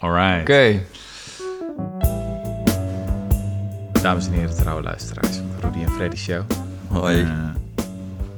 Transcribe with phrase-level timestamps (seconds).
[0.00, 0.40] Alright.
[0.40, 0.80] Oké.
[4.02, 6.42] Dames en heren, trouwe luisteraars van de Rudy en Freddy Show.
[6.88, 7.22] Hoi.
[7.22, 7.28] Eh,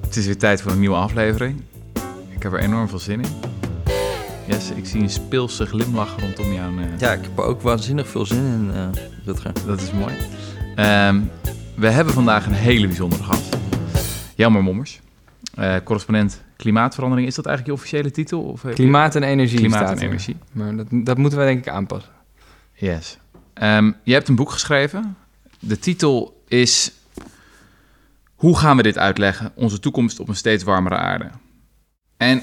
[0.01, 1.63] het is weer tijd voor een nieuwe aflevering.
[2.29, 3.29] Ik heb er enorm veel zin in.
[4.47, 6.79] Yes, ik zie een speelse glimlach rondom jou.
[6.79, 9.53] eh, Ja, ik heb er ook waanzinnig veel zin in, eh Rutger.
[9.67, 10.15] Dat is mooi.
[10.77, 11.21] Ehm,
[11.77, 13.57] we hebben vandaag een hele bijzondere gast.
[14.35, 15.01] Jelmer Mommers,
[15.55, 17.29] eh, correspondent klimaatverandering.
[17.29, 18.43] Is dat eigenlijk je officiële titel?
[18.43, 20.03] Of Klimaat en energie Klimaat en er.
[20.03, 20.37] energie.
[20.53, 22.13] Maar dat, dat moeten wij denk ik aanpassen.
[22.75, 23.19] Yes.
[23.55, 25.17] Ehm, je hebt een boek geschreven.
[25.59, 26.93] De titel is
[28.35, 29.53] Hoe gaan we dit uitleggen?
[29.55, 31.31] Onze toekomst op een steeds warmere aarde.
[32.17, 32.43] En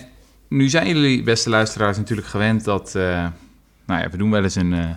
[0.50, 2.96] nu zijn jullie, beste luisteraars, natuurlijk gewend dat...
[2.96, 3.28] eh,
[3.86, 4.90] nou ja, we doen wel eens een, eh,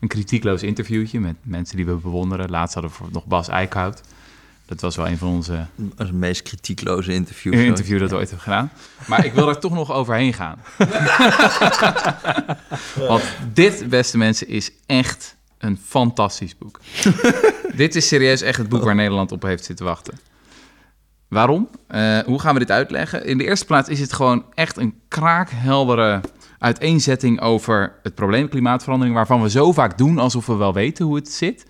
[0.00, 2.50] een kritiekloos interviewtje met mensen die we bewonderen.
[2.50, 4.00] Laatst hadden we nog Bas Eickhout.
[4.70, 7.52] Dat was wel een van onze Dat het meest kritiekloze interview.
[7.52, 8.70] een interview dat we ooit hebben gedaan.
[9.08, 10.58] Maar ik wil er toch nog overheen gaan.
[13.08, 16.80] Want dit, beste mensen, is echt een fantastisch boek.
[17.74, 20.18] dit is serieus echt het boek waar Nederland op heeft zitten wachten.
[21.28, 21.68] Waarom?
[21.86, 23.24] Eh, hoe gaan we dit uitleggen?
[23.24, 26.20] In de eerste plaats is het gewoon echt een kraakheldere
[26.58, 31.16] uiteenzetting over het probleem klimaatverandering, waarvan we zo vaak doen alsof we wel weten hoe
[31.16, 31.66] het zit.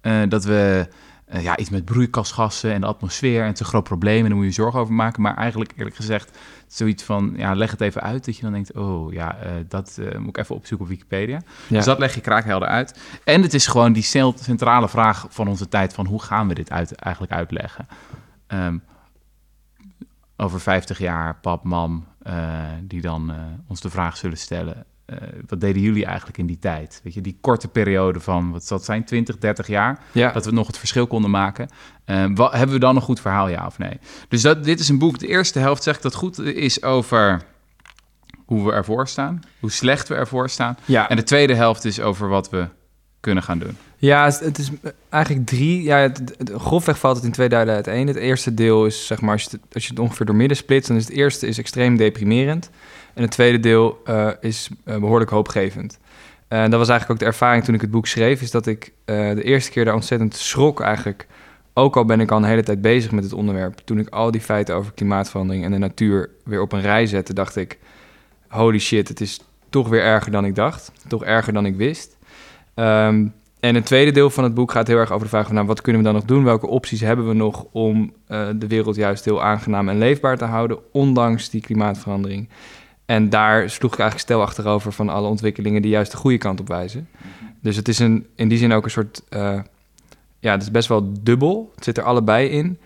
[0.00, 0.88] Eh, dat we
[1.30, 4.28] eh, ja, iets met broeikasgassen en de atmosfeer en het is een groot probleem en
[4.28, 5.22] daar moet je zorgen over maken.
[5.22, 8.24] Maar eigenlijk, eerlijk gezegd, zoiets van, ja, leg het even uit.
[8.24, 11.40] Dat je dan denkt, oh ja, eh, dat eh, moet ik even opzoeken op Wikipedia.
[11.66, 11.76] Ja.
[11.76, 13.00] Dus dat leg je kraakhelder uit.
[13.24, 16.70] En het is gewoon die centrale vraag van onze tijd van hoe gaan we dit
[16.70, 17.86] uit, eigenlijk uitleggen?
[18.46, 18.78] Ehm,
[20.36, 22.06] over 50 jaar, pap, mam,
[22.82, 23.32] die dan
[23.68, 24.84] ons de vraag zullen stellen.
[25.10, 27.00] Eh, wat deden jullie eigenlijk in die tijd?
[27.04, 29.98] Weet je, die korte periode van, wat zal het zijn, 20, 30 jaar?
[30.12, 30.32] Ja.
[30.32, 31.68] dat we nog het verschil konden maken.
[32.04, 33.98] Eh, wa- hebben we dan een goed verhaal, ja of nee?
[34.28, 37.42] Dus dat, dit is een boek, de eerste helft, zeg ik dat goed, is over
[38.46, 40.76] hoe we ervoor staan, hoe slecht we ervoor staan.
[40.84, 41.08] Ja.
[41.08, 42.66] En de tweede helft is over wat we
[43.20, 43.76] kunnen gaan doen.
[43.96, 44.70] Ja, het is
[45.08, 45.82] eigenlijk drie.
[45.82, 48.06] Ja, het, het- grofweg valt het in twee delen uiteen.
[48.06, 50.56] Het eerste deel is, zeg maar, als je, het, als je het ongeveer door midden
[50.56, 52.70] splitst, dan is het eerste is extreem deprimerend.
[53.14, 55.98] En het tweede deel eh, is eh, behoorlijk hoopgevend.
[56.48, 58.92] En dat was eigenlijk ook de ervaring toen ik het boek schreef, is dat ik
[59.04, 61.26] eh, de eerste keer daar ontzettend schrok eigenlijk.
[61.74, 63.78] Ook al ben ik al een hele tijd bezig met het onderwerp.
[63.84, 67.34] Toen ik al die feiten over klimaatverandering en de natuur weer op een rij zette,
[67.34, 67.78] dacht ik:
[68.48, 70.92] holy shit, het is toch weer erger dan ik dacht.
[71.08, 72.16] Toch erger dan ik wist.
[72.74, 73.26] Ehm,
[73.60, 75.54] en het tweede deel van het boek gaat heel erg over de vraag van...
[75.54, 76.44] Nou, wat kunnen we dan nog doen?
[76.44, 80.78] Welke opties hebben we nog om de wereld juist heel aangenaam en leefbaar te houden...
[80.92, 82.48] ondanks die klimaatverandering?
[83.10, 85.82] En daar sloeg ik eigenlijk stel achterover van alle ontwikkelingen...
[85.82, 87.08] die juist de goede kant op wijzen.
[87.62, 89.22] Dus het is een, in die zin ook een soort...
[89.28, 89.60] eh,
[90.38, 91.72] ja, het is best wel dubbel.
[91.74, 92.78] Het zit er allebei in.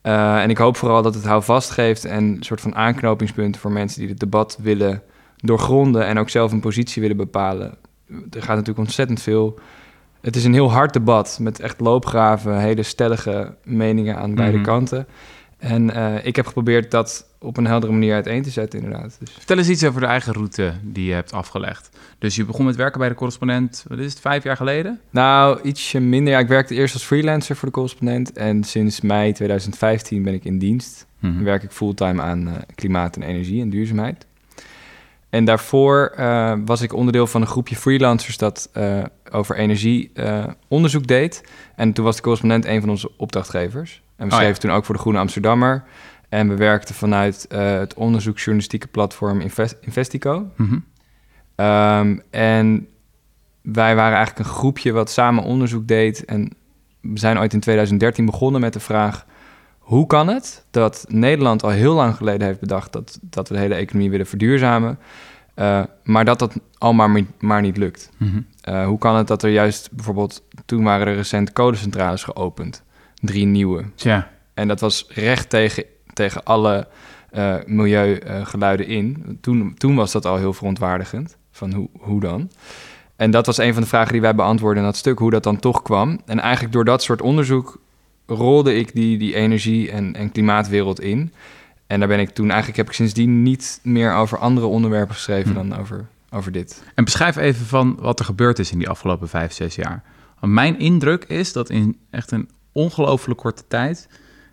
[0.00, 2.04] Eh, en ik hoop vooral dat het houvast geeft...
[2.04, 5.02] en een soort van aanknopingspunt voor mensen die het debat willen
[5.36, 6.06] doorgronden...
[6.06, 7.74] en ook zelf een positie willen bepalen.
[8.08, 9.58] Er gaat natuurlijk ontzettend veel
[10.20, 14.66] het is een heel hard debat met echt loopgraven, hele stellige meningen aan beide Mhm.
[14.66, 15.06] kanten.
[15.58, 19.16] En eh, ik heb geprobeerd dat op een heldere manier uiteen te zetten, inderdaad.
[19.20, 21.90] Dus, Vertel eens iets over de eigen route die je hebt afgelegd.
[22.18, 25.00] Dus je begon met werken bij de correspondent, wat is het, vijf jaar geleden?
[25.10, 26.32] nou, ietsje minder.
[26.32, 28.32] Ja, ik werkte eerst als freelancer voor de correspondent.
[28.32, 31.06] En sinds mei 2015 ben ik in dienst.
[31.18, 31.42] Mhm.
[31.42, 34.26] werk ik fulltime aan eh, klimaat en energie en duurzaamheid.
[35.30, 40.12] En daarvoor eh, was ik onderdeel van een groepje freelancers dat eh, over energie
[40.68, 41.44] onderzoek deed.
[41.76, 44.02] En toen was de correspondent een van onze opdrachtgevers.
[44.16, 44.44] En we Oh ja.
[44.44, 45.84] schreven toen ook voor de Groene Amsterdammer.
[46.32, 50.50] En we werkten vanuit eh, het onderzoeksjournalistieke platform Invest- Investico.
[50.56, 50.78] Mhm.
[51.54, 52.88] Ehm, en
[53.62, 56.24] wij waren eigenlijk een groepje wat samen onderzoek deed.
[56.24, 56.50] En
[57.00, 59.26] we zijn ooit in 2013 begonnen met de vraag:
[59.78, 63.60] hoe kan het dat Nederland al heel lang geleden heeft bedacht dat, dat we de
[63.60, 64.98] hele economie willen verduurzamen,
[65.54, 68.10] eh, maar dat dat al maar, maar niet lukt?
[68.16, 68.40] Mhm.
[68.60, 72.82] Eh, hoe kan het dat er juist bijvoorbeeld, toen waren er recent kolencentrales geopend,
[73.20, 73.84] drie nieuwe.
[73.94, 76.88] Tja, En dat was recht tegen, tegen alle
[77.30, 79.38] eh, milieugeluiden in.
[79.40, 81.36] Toen, toen was dat al heel verontwaardigend.
[81.50, 82.50] Van hoe, hoe dan?
[83.16, 85.42] En dat was een van de vragen die wij beantwoorden in dat stuk, hoe dat
[85.42, 86.20] dan toch kwam.
[86.26, 87.80] En eigenlijk door dat soort onderzoek
[88.26, 91.32] rolde ik die, die energie- en, en klimaatwereld in.
[91.86, 95.50] En daar ben ik toen, eigenlijk heb ik sindsdien niet meer over andere onderwerpen geschreven
[95.50, 95.68] Hm.
[95.68, 96.82] dan over, over dit.
[96.94, 100.02] En beschrijf even van wat er gebeurd is in die afgelopen vijf, zes jaar.
[100.40, 104.08] Want mijn indruk is dat in echt een ongelooflijk korte tijd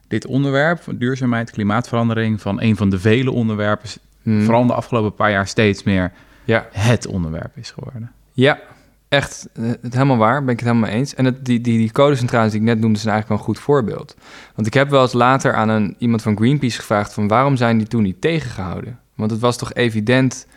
[0.10, 3.90] dit onderwerp van duurzaamheid, klimaatverandering, van een van de vele onderwerpen,
[4.22, 4.42] Hm.
[4.42, 6.12] vooral de afgelopen paar jaar steeds meer
[6.44, 8.12] Ja, het onderwerp is geworden.
[8.32, 8.60] Ja,
[9.08, 9.48] echt.
[9.54, 11.16] eh, Het helemaal waar, ben ik het helemaal mee eens.
[11.16, 13.66] En het, die, die, die codecentrales die ik net noemde, zijn eigenlijk wel een goed
[13.66, 14.16] voorbeeld.
[14.56, 17.14] Want ik heb wel eens later aan een, iemand van Greenpeace gevraagd...
[17.14, 19.00] van waarom zijn die toen niet tegengehouden?
[19.16, 20.48] Want het was toch evident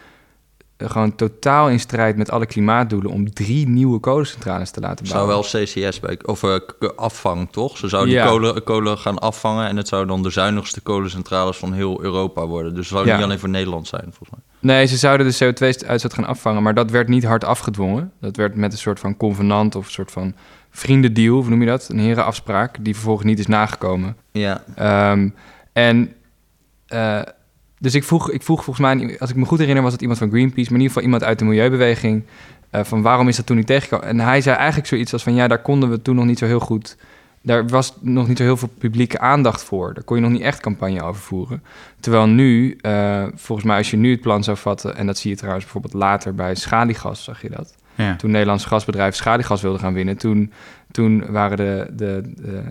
[0.91, 5.47] gewoon totaal in strijd met alle klimaatdoelen om drie nieuwe kolencentrales te laten zou bouwen.
[5.53, 7.77] wel CCS bij, of eh, k- afvang, toch?
[7.79, 8.23] Ze zouden Ja.
[8.23, 12.47] die kolen, kolen gaan afvangen en het zou dan de zuinigste kolencentrales van heel Europa
[12.47, 12.75] worden.
[12.75, 13.15] Dus het zou Ja.
[13.17, 14.41] niet alleen voor Nederland zijn, volgens mij.
[14.75, 18.13] Nee, ze zouden de CO2-uitstoot gaan afvangen, maar dat werd niet hard afgedwongen.
[18.21, 20.35] Dat werd met een soort van convenant of een soort van
[20.71, 21.89] vriendendeal, hoe noem je dat?
[21.89, 24.17] Een herenafspraak, die vervolgens niet is nagekomen.
[24.31, 25.29] Ja, Ehm,
[25.73, 26.13] en
[26.87, 27.21] eh,
[27.83, 30.19] dus ik vroeg, ik vroeg volgens mij, als ik me goed herinner, was het iemand
[30.19, 32.23] van Greenpeace, maar in ieder geval iemand uit de milieubeweging.
[32.71, 34.07] eh, van waarom is dat toen niet tegengekomen?
[34.07, 36.47] En hij zei eigenlijk zoiets als van ja, daar konden we toen nog niet zo
[36.47, 36.97] heel goed.
[37.43, 39.95] Daar was nog niet zo heel veel publieke aandacht voor.
[39.95, 41.63] Daar kon je nog niet echt campagne over voeren.
[42.01, 45.31] Terwijl nu, eh, volgens mij, als je nu het plan zou vatten, en dat zie
[45.31, 47.75] je trouwens bijvoorbeeld later bij schaliegas, zag je dat?
[47.95, 48.17] Ja.
[48.17, 50.53] Toen Nederlands gasbedrijf schaliegas wilde gaan winnen, toen,
[50.91, 52.63] toen waren de, de, de,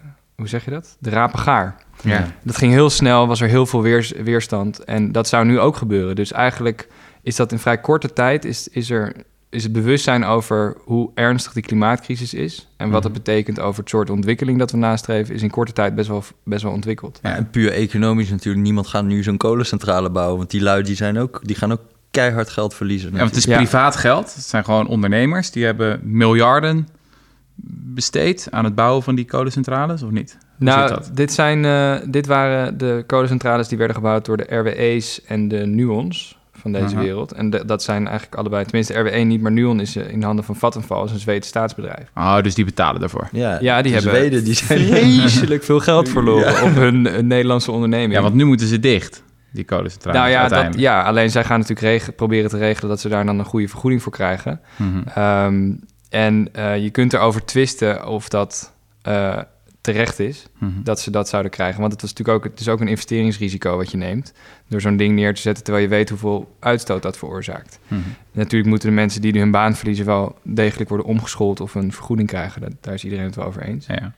[0.41, 0.95] hoe zeg je dat?
[0.99, 1.75] De rapen gaar.
[2.03, 2.27] Ja.
[2.43, 4.83] Dat ging heel snel, was er heel veel weers- weerstand.
[4.83, 6.15] En dat zou nu ook gebeuren.
[6.15, 6.87] Dus eigenlijk
[7.21, 8.45] is dat in vrij korte tijd...
[8.45, 9.13] is, is, er,
[9.49, 12.67] is het bewustzijn over hoe ernstig die klimaatcrisis is...
[12.77, 15.35] en wat dat betekent over het soort ontwikkeling dat we nastreven...
[15.35, 17.19] is in korte tijd best wel, best wel ontwikkeld.
[17.23, 18.63] Ja, en puur economisch natuurlijk.
[18.63, 20.37] Niemand gaat nu zo'n kolencentrale bouwen.
[20.37, 23.11] Want die lui die zijn ook, die gaan ook keihard geld verliezen.
[23.11, 23.57] Ja, want het is Ja.
[23.57, 24.35] privaat geld.
[24.35, 25.51] Het zijn gewoon ondernemers.
[25.51, 26.87] Die hebben miljarden
[27.93, 30.37] besteed aan het bouwen van die kolencentrales, of niet?
[30.57, 35.21] Hoe Nou, dit, zijn, eh, dit waren de kolencentrales die werden gebouwd door de RWE's
[35.25, 37.03] en de Nuons van deze Aha.
[37.03, 37.31] wereld.
[37.31, 40.25] En de- dat zijn eigenlijk allebei, tenminste RWE niet, maar Nuon is eh, in de
[40.25, 42.11] handen van Vattenfall, is een Zweeds staatsbedrijf.
[42.15, 43.27] Oh, dus die betalen daarvoor.
[43.31, 44.79] Ja, Ja, die hebben Zweden die zijn...
[44.87, 48.13] vreselijk veel geld verloren op hun eh, Nederlandse onderneming.
[48.13, 50.19] Ja, want nu moeten ze dicht, die kolencentrales.
[50.19, 53.39] nou ja, dat, ja, alleen zij gaan natuurlijk proberen te regelen dat ze daar dan
[53.39, 54.59] een goede vergoeding voor krijgen.
[55.15, 55.71] Ehm,
[56.11, 59.37] en eh, je kunt erover twisten of dat eh,
[59.81, 60.83] terecht is, Mhm.
[60.83, 61.79] dat ze dat zouden krijgen.
[61.79, 64.33] Want het, was natuurlijk ook, het is ook een investeringsrisico wat je neemt...
[64.67, 67.79] door zo'n ding neer te zetten terwijl je weet hoeveel uitstoot dat veroorzaakt.
[67.87, 68.01] Mhm.
[68.31, 70.05] Natuurlijk moeten de mensen die nu hun baan verliezen...
[70.05, 72.61] wel degelijk worden omgeschoold of een vergoeding krijgen.
[72.61, 73.85] Dat, daar is iedereen het wel over eens.
[73.85, 74.13] Ja.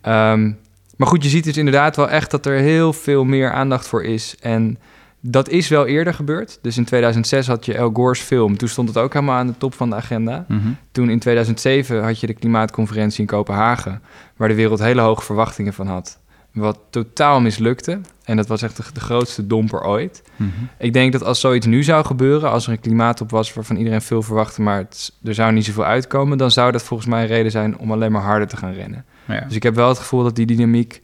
[0.00, 0.52] Ehm,
[0.96, 4.04] maar goed, je ziet dus inderdaad wel echt dat er heel veel meer aandacht voor
[4.04, 4.36] is.
[4.40, 4.78] En
[5.26, 6.58] dat is wel eerder gebeurd.
[6.62, 8.56] Dus in 2006 had je El Gore's film.
[8.56, 10.44] Toen stond het ook helemaal aan de top van de agenda.
[10.48, 10.68] Mhm.
[10.92, 14.02] Toen in 2007 had je de klimaatconferentie in Kopenhagen...
[14.36, 16.18] waar de wereld hele hoge verwachtingen van had.
[16.52, 18.00] Wat totaal mislukte.
[18.24, 20.22] En dat was echt de, de grootste domper ooit.
[20.36, 20.48] Mhm.
[20.78, 22.50] Ik denk dat als zoiets nu zou gebeuren...
[22.50, 24.62] als er een klimaattop was waarvan iedereen veel verwachtte...
[24.62, 26.38] maar het, er zou niet zoveel uitkomen...
[26.38, 29.04] dan zou dat volgens mij een reden zijn om alleen maar harder te gaan rennen.
[29.24, 29.40] Ja.
[29.40, 31.02] Dus ik heb wel het gevoel dat die dynamiek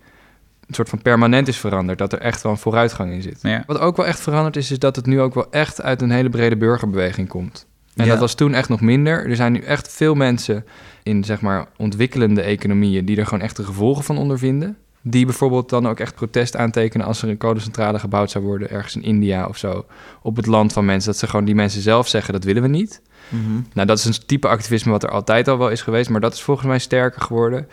[0.71, 1.99] een soort van permanent is veranderd.
[1.99, 3.39] Dat er echt wel een vooruitgang in zit.
[3.43, 3.63] Ja.
[3.67, 6.11] Wat ook wel echt veranderd is, is dat het nu ook wel echt uit een
[6.11, 7.67] hele brede burgerbeweging komt.
[7.97, 8.11] En Ja.
[8.11, 9.27] dat was toen echt nog minder.
[9.29, 10.65] Er zijn nu echt veel mensen
[11.03, 14.77] in zeg maar ontwikkelende economieën die er gewoon echt de gevolgen van ondervinden.
[15.03, 18.97] Die bijvoorbeeld dan ook echt protest aantekenen als er een kolencentrale gebouwd zou worden ergens
[18.97, 19.85] in India of zo.
[20.23, 21.11] Op het land van mensen.
[21.11, 23.01] Dat ze gewoon die mensen zelf zeggen dat willen we niet.
[23.29, 23.61] Mhm.
[23.73, 26.33] Nou, dat is een type activisme wat er altijd al wel is geweest, maar dat
[26.35, 27.69] is volgens mij sterker geworden.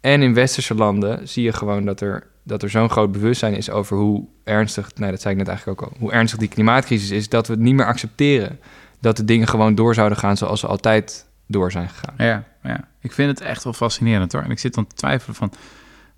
[0.00, 3.70] En in westerse landen zie je gewoon dat er, dat er zo'n groot bewustzijn is
[3.70, 7.10] over hoe ernstig, nou dat zei ik net eigenlijk ook al, hoe ernstig die klimaatcrisis
[7.10, 8.60] is, dat we het niet meer accepteren.
[9.00, 12.14] Dat de dingen gewoon door zouden gaan zoals ze altijd door zijn gegaan.
[12.18, 14.42] Ja, ja, ik vind het echt wel fascinerend hoor.
[14.42, 15.52] En ik zit dan te twijfelen van,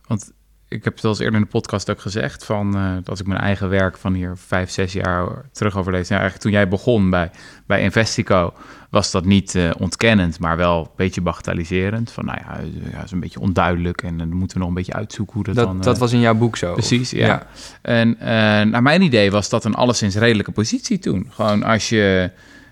[0.07, 0.33] want
[0.73, 3.27] ik heb het al eens eerder in de podcast ook gezegd, van eh, dat ik
[3.27, 6.09] mijn eigen werk van hier vijf, zes jaar terug overlees.
[6.09, 7.31] Nou, eigenlijk toen jij begon bij,
[7.67, 8.53] bij Investico,
[8.91, 12.11] was dat niet eh, ontkennend, maar wel een beetje bagatelliserend.
[12.13, 14.75] Van nou ja, eh, ja, is een beetje onduidelijk en dan moeten we nog een
[14.79, 15.81] beetje uitzoeken hoe dat, Dat, dan...
[15.81, 16.73] dat eh, was in jouw boek zo.
[16.73, 17.47] Precies, ja.
[17.83, 18.27] En eh,
[18.67, 21.27] naar mijn idee was dat een alleszins redelijke positie toen.
[21.31, 22.31] Gewoon als je,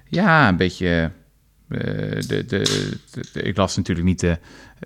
[0.08, 1.10] ja, een beetje...
[1.68, 4.38] eh, de, de, de- de- ik las natuurlijk niet de,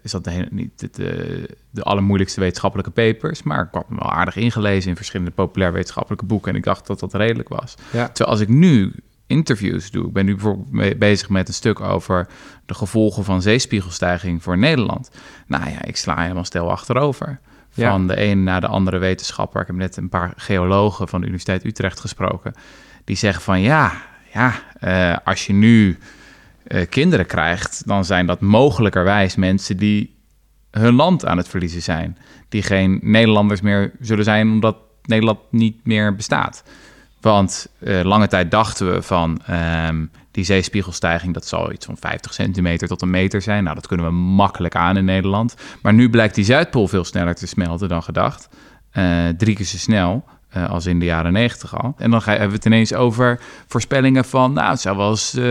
[0.02, 4.36] is dat de, niet de, de, de allermoeilijkste wetenschappelijke papers, maar ik kwam wel aardig
[4.36, 7.74] ingelezen in verschillende populair wetenschappelijke boeken en ik dacht dat dat redelijk was.
[7.92, 8.06] Ja.
[8.06, 8.92] Terwijl als ik nu
[9.26, 12.26] interviews doe, ik ben nu bijvoorbeeld bezig met een stuk over
[12.66, 15.10] de gevolgen van zeespiegelstijging voor Nederland.
[15.46, 17.40] Nou ja, ik sla helemaal stil achterover.
[17.72, 17.90] Ja.
[17.90, 19.60] Van de een naar de andere wetenschapper.
[19.60, 22.54] Ik heb net een paar geologen van de Universiteit Utrecht gesproken.
[23.04, 23.92] Die zeggen van ja,
[24.32, 25.98] ja eh, als je nu
[26.66, 30.14] eh, kinderen krijgt, dan zijn dat mogelijkerwijs mensen die
[30.70, 32.18] hun land aan het verliezen zijn.
[32.48, 36.64] Die geen Nederlanders meer zullen zijn omdat Nederland niet meer bestaat.
[37.20, 42.34] Want eh, lange tijd dachten we van ehm, die zeespiegelstijging, dat zal iets van 50
[42.34, 43.62] centimeter tot een meter zijn.
[43.62, 45.54] Nou, dat kunnen we makkelijk aan in Nederland.
[45.82, 48.48] Maar nu blijkt die Zuidpool veel sneller te smelten dan gedacht.
[48.90, 51.94] Eh, drie keer zo snel eh, als in de jaren 90 al.
[51.98, 55.34] En dan ga, hebben we het ineens over voorspellingen van, nou, het zou wel eens
[55.34, 55.44] eh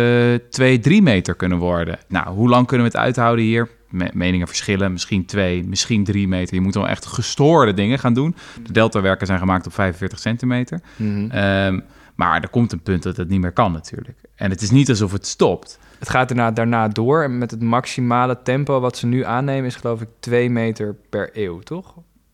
[0.49, 1.97] 2, 3 meter kunnen worden.
[2.07, 3.69] Nou, hoe lang kunnen we het uithouden hier?
[3.89, 6.55] Me- meningen verschillen, misschien 2, misschien 3 meter.
[6.55, 8.35] Je moet wel echt gestoorde dingen gaan doen.
[8.63, 10.79] De deltawerken zijn gemaakt op 45 centimeter.
[10.95, 11.29] Mhm.
[11.31, 11.79] Ehm,
[12.15, 14.17] Maar er komt een punt dat het niet meer kan natuurlijk.
[14.35, 15.79] En het is niet alsof het stopt.
[15.99, 19.75] Het gaat daarna, daarna door en met het maximale tempo wat ze nu aannemen is
[19.75, 21.93] geloof ik 2 meter per eeuw, toch?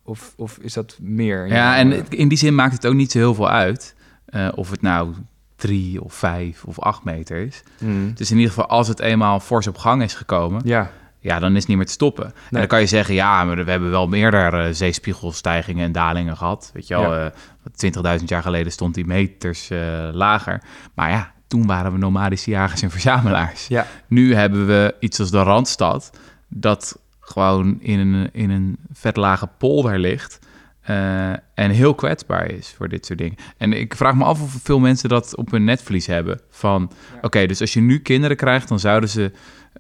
[0.10, 1.48] Of, of is dat meer?
[1.48, 4.70] Ja, en in die zin maakt het ook niet zo heel veel uit eh, of
[4.72, 5.14] het nou
[5.56, 7.64] drie of vijf of acht meter is.
[7.80, 8.14] Mm.
[8.14, 11.52] Dus in ieder geval, als het eenmaal fors op gang is gekomen, Ja, ja, dan
[11.52, 12.26] is het niet meer te stoppen.
[12.26, 16.38] En dan kan je zeggen, ja, maar we hebben wel meerdere eh, zeespiegelstijgingen en dalingen
[16.38, 16.70] gehad.
[16.74, 17.26] Weet je wel, Ja.
[17.26, 20.62] eh 20.000 jaar geleden stond die meters eh, lager.
[20.94, 23.68] Maar ja, toen waren we nomadische jagers en verzamelaars.
[23.68, 23.86] ja.
[24.08, 26.10] Nu hebben we iets als de Randstad,
[26.48, 27.00] dat
[27.32, 30.40] gewoon in een, in een vet lage polder ligt.
[30.82, 33.36] eh, en heel kwetsbaar is voor dit soort dingen.
[33.58, 36.42] En ik vraag me af of veel mensen dat op hun netvlies hebben.
[36.50, 37.18] Van, Ja.
[37.22, 39.32] oké, dus als je nu kinderen krijgt, dan zouden ze...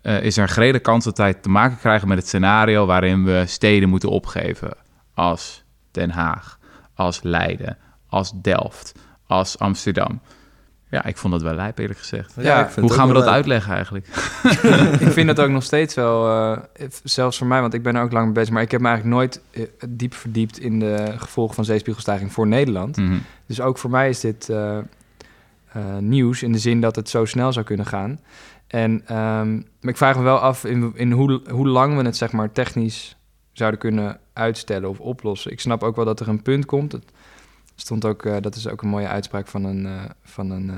[0.01, 2.85] eh, is er een grote kans dat wij te maken krijgen met het scenario...
[2.85, 4.73] waarin we steden moeten opgeven.
[5.13, 6.59] Als Den Haag,
[6.93, 7.77] als Leiden,
[8.07, 8.91] als Delft,
[9.27, 10.21] als Amsterdam.
[10.89, 12.33] Ja, ik vond dat wel lijp, eerlijk gezegd.
[12.37, 14.07] Ja, ik vind Hoe gaan we dat uitleggen eigenlijk?
[15.05, 18.01] ik vind dat ook nog steeds wel, eh, zelfs voor mij, want ik ben er
[18.01, 21.13] ook lang mee bezig, maar ik heb me eigenlijk nooit eh, diep verdiept in de
[21.17, 22.97] gevolgen van zeespiegelstijging voor Nederland.
[22.97, 23.17] Mhm.
[23.45, 27.25] Dus ook voor mij is dit eh, eh, nieuws in de zin dat het zo
[27.25, 28.19] snel zou kunnen gaan.
[28.67, 32.17] En ehm, maar ik vraag me wel af in, in hoe, hoe lang we het
[32.17, 33.17] zeg maar technisch
[33.51, 35.51] zouden kunnen uitstellen of oplossen.
[35.51, 36.99] Ik snap ook wel dat er een punt komt.
[37.79, 39.91] Stond ook, eh, dat is ook een mooie uitspraak van een, eh,
[40.23, 40.75] van een eh,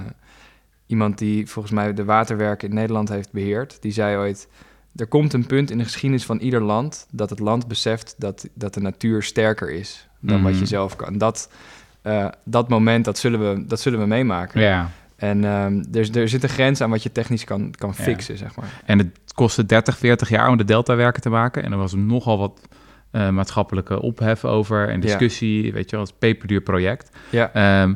[0.85, 3.77] iemand die volgens mij de waterwerken in Nederland heeft beheerd.
[3.81, 4.47] Die zei ooit:
[4.95, 8.47] er komt een punt in de geschiedenis van ieder land dat het land beseft dat,
[8.53, 10.59] dat de natuur sterker is dan wat Mhm.
[10.59, 11.17] je zelf kan.
[11.17, 11.49] Dat,
[12.43, 14.61] dat moment, dat zullen we, dat zullen we meemaken.
[14.61, 18.03] Ja, En ehm, er, er zit een grens aan wat je technisch kan, kan Ja.
[18.03, 18.81] fixen, zeg maar.
[18.85, 21.63] en het kostte 30, 40 jaar om de deltawerken te maken.
[21.63, 22.59] En er was nogal wat
[23.11, 24.99] eh, maatschappelijke ophef over en Ja.
[25.01, 25.73] discussie.
[25.73, 27.09] Weet je wel, het peperduur project.
[27.29, 27.93] Ja, Ehm,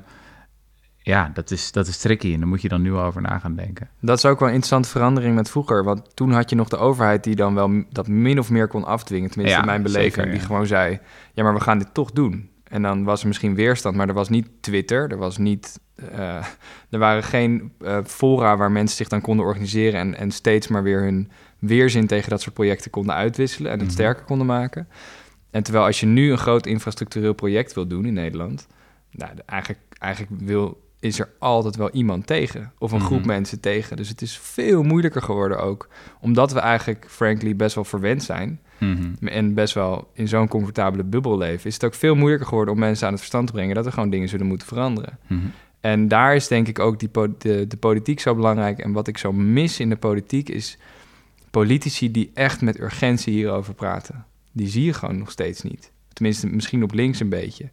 [0.97, 3.55] ja, dat is, dat is tricky en daar moet je dan nu over na gaan
[3.55, 3.89] denken.
[4.01, 5.83] dat is ook wel een interessante verandering met vroeger.
[5.83, 8.83] Want toen had je nog de overheid die dan wel dat min of meer kon
[8.85, 9.29] afdwingen.
[9.29, 10.13] Tenminste, Ja, in mijn beleving.
[10.13, 10.45] zeker, Die ja.
[10.45, 10.99] gewoon zei,
[11.33, 12.49] ja, maar we gaan dit toch doen.
[12.63, 15.11] En dan was er misschien weerstand, maar er was niet Twitter.
[15.11, 15.79] Er was niet...
[15.95, 16.45] eh,
[16.89, 19.99] er waren geen eh, fora waar mensen zich dan konden organiseren...
[19.99, 23.71] En, en steeds maar weer hun weerzin tegen dat soort projecten konden uitwisselen...
[23.71, 23.95] en het Mhm.
[23.95, 24.87] sterker konden maken.
[25.51, 28.67] En terwijl als je nu een groot infrastructureel project wil doen in Nederland...
[29.11, 32.71] Nou, eigenlijk, eigenlijk wil, is er altijd wel iemand tegen.
[32.79, 33.27] Of een groep Mhm.
[33.27, 33.97] mensen tegen.
[33.97, 35.87] Dus het is veel moeilijker geworden ook.
[36.21, 38.59] Omdat we eigenlijk, frankly, best wel verwend zijn...
[38.77, 39.27] Mhm.
[39.27, 41.67] en best wel in zo'n comfortabele bubbel leven...
[41.67, 43.75] is het ook veel moeilijker geworden om mensen aan het verstand te brengen...
[43.75, 45.17] dat er gewoon dingen zullen moeten veranderen.
[45.81, 48.79] En daar is denk ik ook die po- de, de politiek zo belangrijk.
[48.79, 50.77] En wat ik zo mis in de politiek is
[51.61, 54.25] politici die echt met urgentie hierover praten.
[54.51, 55.91] Die zie je gewoon nog steeds niet.
[56.13, 57.69] Tenminste, misschien op links een beetje.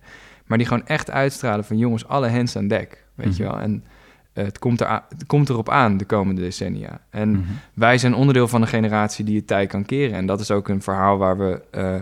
[0.47, 3.05] Maar die gewoon echt uitstralen van jongens, alle hands aan dek.
[3.15, 3.53] Weet je Mhm.
[3.53, 3.61] wel?
[3.63, 3.85] En
[4.33, 7.01] eh, het, komt er het komt erop aan de komende decennia.
[7.11, 7.43] En Mhm.
[7.75, 10.17] wij zijn onderdeel van een generatie die het tij kan keren.
[10.17, 12.01] En dat is ook een verhaal waar we eh,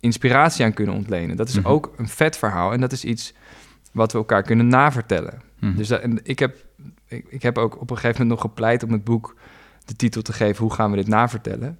[0.00, 1.36] inspiratie aan kunnen ontlenen.
[1.36, 1.66] Dat is Mhm.
[1.68, 2.72] ook een vet verhaal.
[2.72, 3.34] En dat is iets
[3.92, 5.42] wat we elkaar kunnen navertellen.
[5.76, 6.56] Dus dat, en ik, heb,
[7.06, 9.36] ik, ik heb ook op een gegeven moment nog gepleit om het boek
[9.84, 10.62] de titel te geven...
[10.62, 11.78] Hoe gaan we dit navertellen?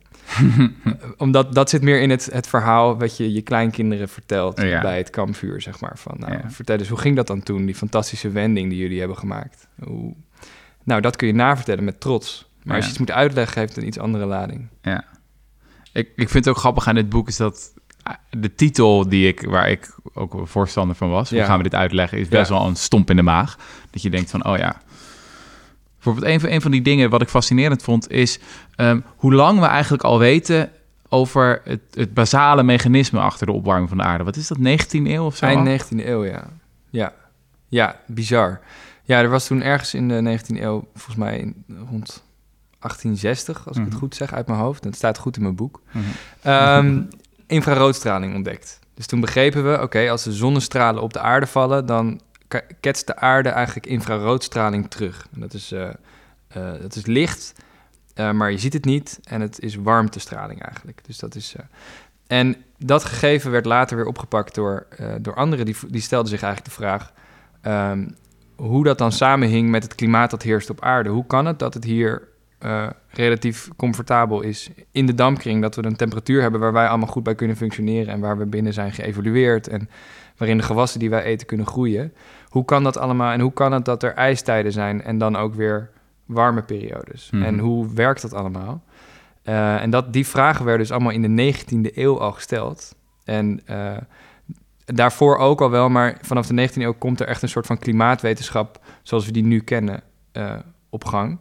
[1.16, 4.61] Omdat dat zit meer in het, het verhaal wat je je kleinkinderen vertelt...
[4.61, 4.80] Ja.
[4.80, 5.99] bij het kampvuur, zeg maar.
[5.99, 6.50] Van, nou, Ja.
[6.50, 7.66] Vertel eens, hoe ging dat dan toen?
[7.66, 9.68] Die fantastische wending die jullie hebben gemaakt.
[9.82, 10.14] Hoe...
[10.84, 12.49] Nou, dat kun je navertellen met trots.
[12.62, 14.68] Maar als je iets moet uitleggen, heeft het een iets andere lading.
[14.82, 15.04] Ja.
[15.92, 19.28] Ik, ik vind het ook grappig aan dit boek is dat ah, de titel die
[19.28, 22.66] ik, waar ik ook voorstander van was, hoe gaan we dit uitleggen, is best wel
[22.66, 23.58] een stomp in de maag.
[23.90, 24.80] Dat je denkt van, oh ja.
[26.04, 28.38] Bijvoorbeeld een van, een van die dingen wat ik fascinerend vond, is
[28.76, 30.70] ehm, hoe lang we eigenlijk al weten
[31.08, 34.25] over het, het basale mechanisme achter de opwarming van de aarde.
[34.25, 35.46] Wat is dat, 19e eeuw of zo?
[35.46, 36.44] Eind 19e eeuw, ja.
[36.90, 37.12] Ja,
[37.68, 38.61] ja bizar.
[39.02, 42.23] Ja, er was toen ergens in de 19e eeuw, volgens mij in- rond
[42.78, 43.90] 1860, als ik Mhm.
[43.90, 44.82] het goed zeg uit mijn hoofd.
[44.82, 45.80] Dat staat goed in mijn boek.
[45.92, 46.04] Mhm.
[46.42, 47.00] Ehm,
[47.46, 48.78] infraroodstraling ontdekt.
[48.94, 52.20] Dus toen begrepen we, oké, als de zonnestralen op de aarde vallen, dan
[52.80, 55.26] ketst de aarde eigenlijk infraroodstraling terug.
[55.34, 55.88] En dat is, eh,
[56.49, 57.54] eh, dat is licht,
[58.14, 61.00] eh, maar je ziet het niet en het is warmtestraling eigenlijk.
[61.06, 61.54] Dus dat is...
[62.26, 64.87] en dat gegeven werd later weer opgepakt door,
[65.20, 65.64] door anderen.
[65.64, 67.12] Die, die stelden zich eigenlijk de vraag...
[67.61, 68.08] ehm,
[68.56, 71.11] hoe dat dan samenhing met het klimaat dat heerst op aarde.
[71.11, 72.28] Hoe kan het dat het hier
[73.08, 75.62] relatief comfortabel is in de dampkring...
[75.62, 78.12] dat we een temperatuur hebben waar wij allemaal goed bij kunnen functioneren...
[78.12, 79.68] en waar we binnen zijn geëvolueerd...
[79.68, 79.88] en
[80.37, 82.12] waarin de gewassen die wij eten kunnen groeien.
[82.54, 85.02] Hoe kan dat allemaal en hoe kan het dat er ijstijden zijn...
[85.02, 85.90] en dan ook weer
[86.25, 87.30] warme periodes?
[87.30, 87.42] Mhm.
[87.42, 88.82] En hoe werkt dat allemaal?
[89.42, 92.94] Eh, en dat, die vragen werden dus allemaal in de 19e eeuw al gesteld.
[93.25, 93.96] En, eh,
[94.84, 97.78] daarvoor ook al wel, maar vanaf de 19e eeuw komt er echt een soort van
[97.78, 100.54] klimaatwetenschap, zoals we die nu kennen, eh,
[100.90, 101.38] op gang.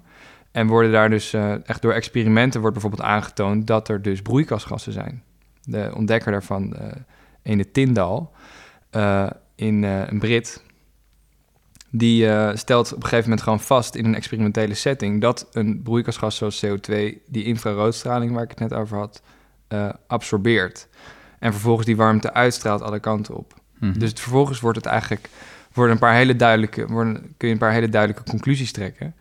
[0.51, 5.23] En worden daar dus echt door experimenten wordt bijvoorbeeld aangetoond dat er dus broeikasgassen zijn.
[5.63, 6.75] De ontdekker daarvan,
[7.41, 8.27] ene Tyndall,
[8.89, 10.63] eh, in een Brit,
[11.95, 15.81] die eh, stelt op een gegeven moment gewoon vast in een experimentele setting dat een
[15.83, 16.93] broeikasgas zoals CO2
[17.27, 19.21] die infraroodstraling waar ik het net over had,
[19.67, 20.87] eh, absorbeert.
[21.39, 23.53] En vervolgens die warmte uitstraalt alle kanten op.
[23.79, 23.99] Mhm.
[23.99, 25.29] Dus het- vervolgens wordt het eigenlijk
[25.73, 29.15] worden een paar hele duidelijke, worden, kun je een paar hele duidelijke conclusies trekken.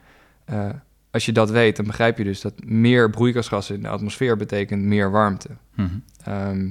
[0.45, 0.69] Eh,
[1.11, 4.83] als je dat weet, dan begrijp je dus dat meer broeikasgassen in de atmosfeer betekent
[4.83, 5.49] meer warmte.
[5.75, 5.89] Mhm.
[6.25, 6.71] Ehm,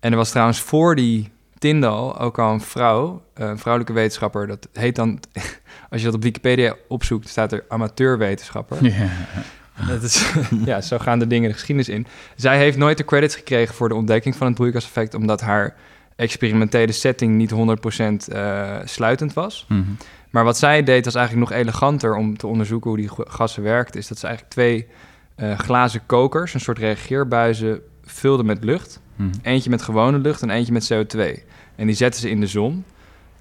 [0.00, 4.46] en er was trouwens voor die Tyndall ook al een vrouw, een vrouwelijke wetenschapper.
[4.46, 5.20] Dat heet dan,
[5.90, 8.84] als je dat op Wikipedia opzoekt, staat er amateurwetenschapper.
[8.84, 9.08] Ja.
[9.86, 10.32] Dat is,
[10.64, 12.06] ja, zo gaan de dingen de geschiedenis in.
[12.36, 15.74] Zij heeft nooit de credits gekregen voor de ontdekking van het broeikaseffect, omdat haar
[16.16, 17.54] experimentele setting niet 100%
[18.32, 19.66] eh, sluitend was.
[19.68, 19.82] Mhm.
[20.30, 24.00] Maar wat zij deed was eigenlijk nog eleganter om te onderzoeken hoe die gassen werkten.
[24.00, 24.86] Is dat ze eigenlijk twee
[25.34, 29.00] eh, glazen kokers, een soort reageerbuizen, vulden met lucht.
[29.18, 29.30] Mhm.
[29.42, 31.42] Eentje met gewone lucht en eentje met CO2.
[31.76, 32.84] En die zetten ze in de zon.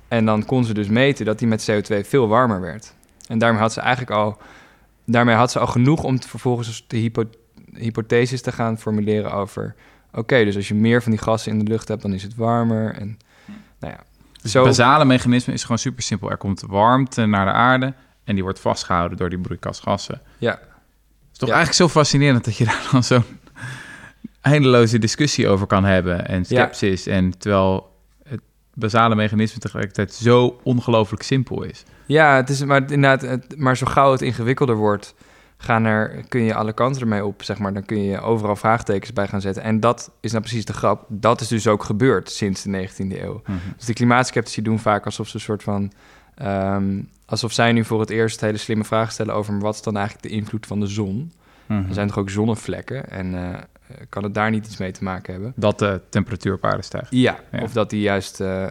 [0.07, 2.93] En dan kon ze dus meten dat die met CO2 veel warmer werd.
[3.27, 4.37] En daarmee had ze eigenlijk al,
[5.05, 7.23] daarmee had ze al genoeg om vervolgens de hypo,
[7.73, 9.75] hypotheses te gaan formuleren over...
[10.11, 12.35] Oké, dus als je meer van die gassen in de lucht hebt, dan is het
[12.35, 12.93] warmer.
[12.93, 13.17] En
[13.79, 13.99] nou ja,
[14.41, 14.59] Dus zo...
[14.59, 16.31] het basale mechanisme is gewoon super simpel.
[16.31, 17.93] Er komt warmte naar de aarde
[18.23, 20.21] en die wordt vastgehouden door die broeikasgassen.
[20.37, 20.59] Ja, Het
[21.31, 21.55] is toch Ja.
[21.55, 23.23] eigenlijk zo fascinerend dat je daar dan zo'n
[24.41, 26.43] eindeloze discussie over kan hebben en Ja.
[26.43, 27.07] sceptisch.
[27.07, 27.89] En terwijl
[28.23, 28.41] het
[28.73, 31.83] basale mechanisme tegelijkertijd zo ongelooflijk simpel is.
[32.05, 35.15] Ja, het is maar inderdaad, het, maar zo gauw het ingewikkelder wordt,
[35.57, 37.73] gaan er, kun je alle kanten ermee op, zeg maar.
[37.73, 39.63] Dan kun je overal vraagtekens bij gaan zetten.
[39.63, 41.05] En dat is nou precies de grap.
[41.09, 43.41] Dat is dus ook gebeurd sinds de 19e eeuw.
[43.45, 43.57] Mhm.
[43.77, 45.91] Dus de klimaatskeptici doen vaak alsof ze een soort van,
[46.35, 49.97] ehm, alsof zij nu voor het eerst hele slimme vragen stellen over wat is dan
[49.97, 51.31] eigenlijk de invloed van de zon?
[51.65, 51.87] Mhm.
[51.87, 53.61] Er zijn toch ook zonnevlekken en eh,
[54.09, 55.53] kan het daar niet iets mee te maken hebben?
[55.55, 57.07] Dat de temperatuur op aarde stijgt.
[57.09, 57.61] Ja, Ja.
[57.61, 58.63] of dat die juist eh,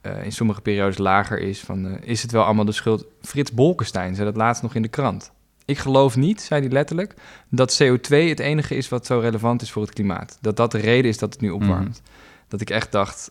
[0.00, 1.60] eh, in sommige periodes lager is.
[1.60, 3.04] Van, eh, is het wel allemaal de schuld?
[3.22, 5.30] Frits Bolkestein zei dat laatst nog in de krant.
[5.64, 7.14] Ik geloof niet, zei hij letterlijk,
[7.48, 10.38] dat CO2 het enige is wat zo relevant is voor het klimaat.
[10.40, 12.02] Dat dat de reden is dat het nu opwarmt.
[12.48, 13.30] Dat ik echt dacht,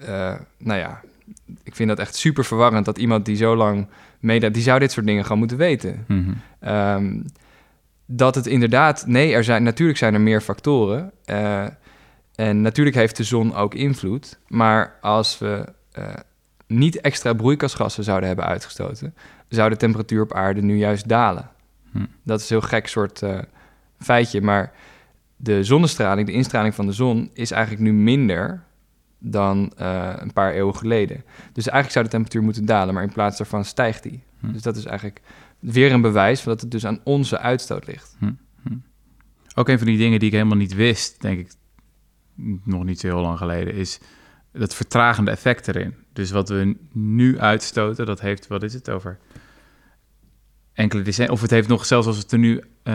[0.00, 1.00] eh, nou ja,
[1.62, 3.86] ik vind dat echt super verwarrend dat iemand die zo lang
[4.20, 6.04] meedaat, die zou dit soort dingen gewoon moeten weten.
[6.08, 6.32] Mhm.
[6.60, 7.20] Ehm,
[8.06, 11.12] dat het inderdaad, nee, er zijn, natuurlijk zijn er meer factoren.
[11.24, 11.66] eh,
[12.34, 14.38] en natuurlijk heeft de zon ook invloed.
[14.48, 16.14] Maar als we eh,
[16.66, 19.14] niet extra broeikasgassen zouden hebben uitgestoten,
[19.48, 21.50] zou de temperatuur op aarde nu juist dalen.
[21.92, 22.04] Hm.
[22.22, 23.38] Dat is een heel gek soort eh,
[23.98, 24.40] feitje.
[24.40, 24.72] Maar
[25.36, 28.64] de zonnestraling, de instraling van de zon, is eigenlijk nu minder
[29.18, 31.24] dan een paar eeuwen geleden.
[31.52, 34.22] Dus eigenlijk zou de temperatuur moeten dalen, maar in plaats daarvan stijgt die.
[34.40, 34.52] Hm.
[34.52, 35.20] Dus dat is eigenlijk
[35.58, 38.16] weer een bewijs van dat het dus aan onze uitstoot ligt.
[39.54, 41.50] Ook een van die dingen die ik helemaal niet wist, denk ik,
[42.64, 43.98] nog niet zo heel lang geleden, is
[44.52, 45.94] dat vertragende effect erin.
[46.12, 49.18] Dus wat we nu uitstoten, dat heeft, wat is het over?
[50.72, 52.94] Enkele decennia, of het heeft nog, zelfs als we het er nu eh,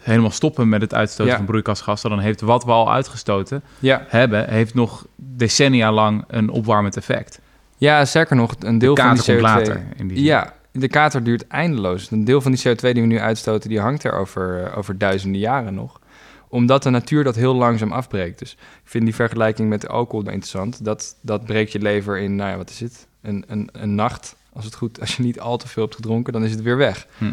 [0.00, 1.36] helemaal stoppen met het uitstoten Ja.
[1.36, 6.48] van broeikasgassen, dan heeft wat we al uitgestoten Ja, hebben, heeft nog decennia lang een
[6.48, 7.40] opwarmend effect.
[7.76, 9.40] ja sterker nog, een deel de van die kater CO2...
[9.40, 9.82] komt later.
[9.96, 10.22] In die.
[10.22, 12.10] Ja, de kater duurt eindeloos.
[12.10, 14.98] Een deel van die CO2 die we nu uitstoten, die hangt er over, eh, over
[14.98, 16.00] duizenden jaren nog.
[16.48, 18.38] Omdat de natuur dat heel langzaam afbreekt.
[18.38, 20.84] Dus ik vind die vergelijking met alcohol interessant.
[20.84, 23.06] Dat, dat breekt je lever in, nou ja, wat is het?
[23.22, 24.36] Een, een, een nacht.
[24.52, 26.76] Als het goed, als je niet al te veel hebt gedronken, dan is het weer
[26.76, 27.06] weg.
[27.18, 27.24] Hm.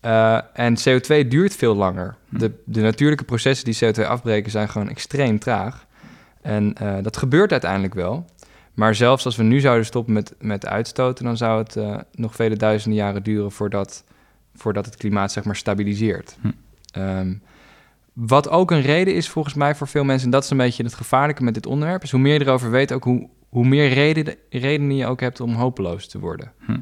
[0.00, 2.16] Eh, en CO2 duurt veel langer.
[2.28, 2.38] Hm.
[2.38, 5.86] De, de natuurlijke processen die CO2 afbreken zijn gewoon extreem traag.
[6.42, 8.26] En eh, dat gebeurt uiteindelijk wel.
[8.76, 12.34] Maar zelfs als we nu zouden stoppen met, met uitstoten, dan zou het eh, nog
[12.34, 14.04] vele duizenden jaren duren voordat,
[14.54, 16.36] voordat het klimaat zeg maar stabiliseert.
[16.40, 16.50] Hm.
[16.90, 17.34] Ehm,
[18.12, 20.82] wat ook een reden is volgens mij voor veel mensen, en dat is een beetje
[20.82, 23.88] het gevaarlijke met dit onderwerp, is hoe meer je erover weet, ook hoe, hoe meer
[23.88, 26.52] reden, redenen je ook hebt om hopeloos te worden.
[26.58, 26.78] Hm.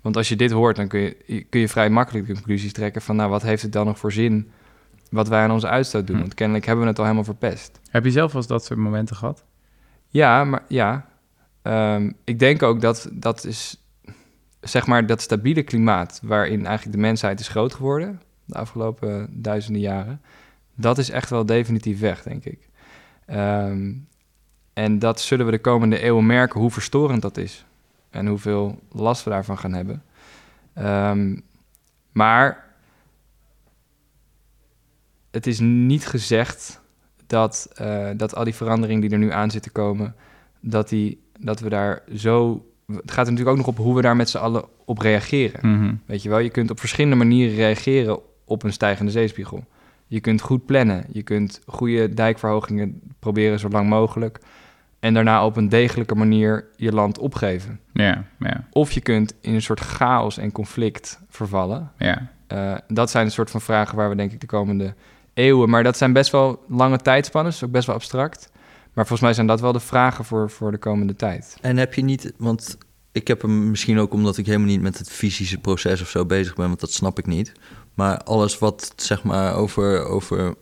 [0.00, 3.02] Want als je dit hoort, dan kun je, kun je vrij makkelijk de conclusies trekken
[3.02, 4.50] van, nou, wat heeft het dan nog voor zin
[5.10, 6.16] wat wij aan onze uitstoot doen?
[6.16, 6.22] Hm.
[6.22, 7.80] Want kennelijk hebben we het al helemaal verpest.
[7.90, 9.44] Heb je zelf wel eens dat soort momenten gehad?
[10.08, 11.12] Ja, maar ja.
[11.64, 13.84] Ehm, ik denk ook dat dat is,
[14.60, 19.82] zeg maar, dat stabiele klimaat waarin eigenlijk de mensheid is groot geworden de afgelopen duizenden
[19.82, 20.20] jaren,
[20.74, 22.68] dat is echt wel definitief weg, denk ik.
[23.26, 23.92] Ehm,
[24.72, 27.64] en dat zullen we de komende eeuwen merken hoe verstorend dat is
[28.10, 30.02] en hoeveel last we daarvan gaan hebben.
[30.72, 31.36] Ehm,
[32.12, 32.74] maar
[35.30, 36.80] het is niet gezegd
[37.26, 40.14] dat, eh, dat al die veranderingen die er nu aan zitten komen,
[40.60, 42.64] dat, die, dat we daar zo...
[42.86, 45.78] Het gaat er natuurlijk ook nog op hoe we daar met z'n allen op reageren.
[45.78, 45.94] Mhm.
[46.06, 49.64] Weet je wel, je kunt op verschillende manieren reageren op een stijgende zeespiegel.
[50.06, 51.04] Je kunt goed plannen.
[51.12, 54.38] Je kunt goede dijkverhogingen proberen zo lang mogelijk.
[55.00, 57.80] En daarna op een degelijke manier je land opgeven.
[57.92, 61.90] Ja, ja, Of je kunt in een soort chaos en conflict vervallen.
[61.98, 62.32] ja.
[62.46, 64.94] Eh, dat zijn een soort van vragen waar we denk ik de komende
[65.34, 65.70] eeuwen...
[65.70, 68.50] Maar dat zijn best wel lange tijdspannen, dus ook best wel abstract.
[68.94, 71.56] Maar volgens mij zijn dat wel de vragen voor, voor de komende tijd.
[71.60, 72.78] En heb je niet, want
[73.12, 76.26] ik heb hem misschien ook omdat ik helemaal niet met het fysische proces of zo
[76.26, 77.52] bezig ben, want dat snap ik niet.
[77.94, 80.54] Maar alles wat zeg maar over, over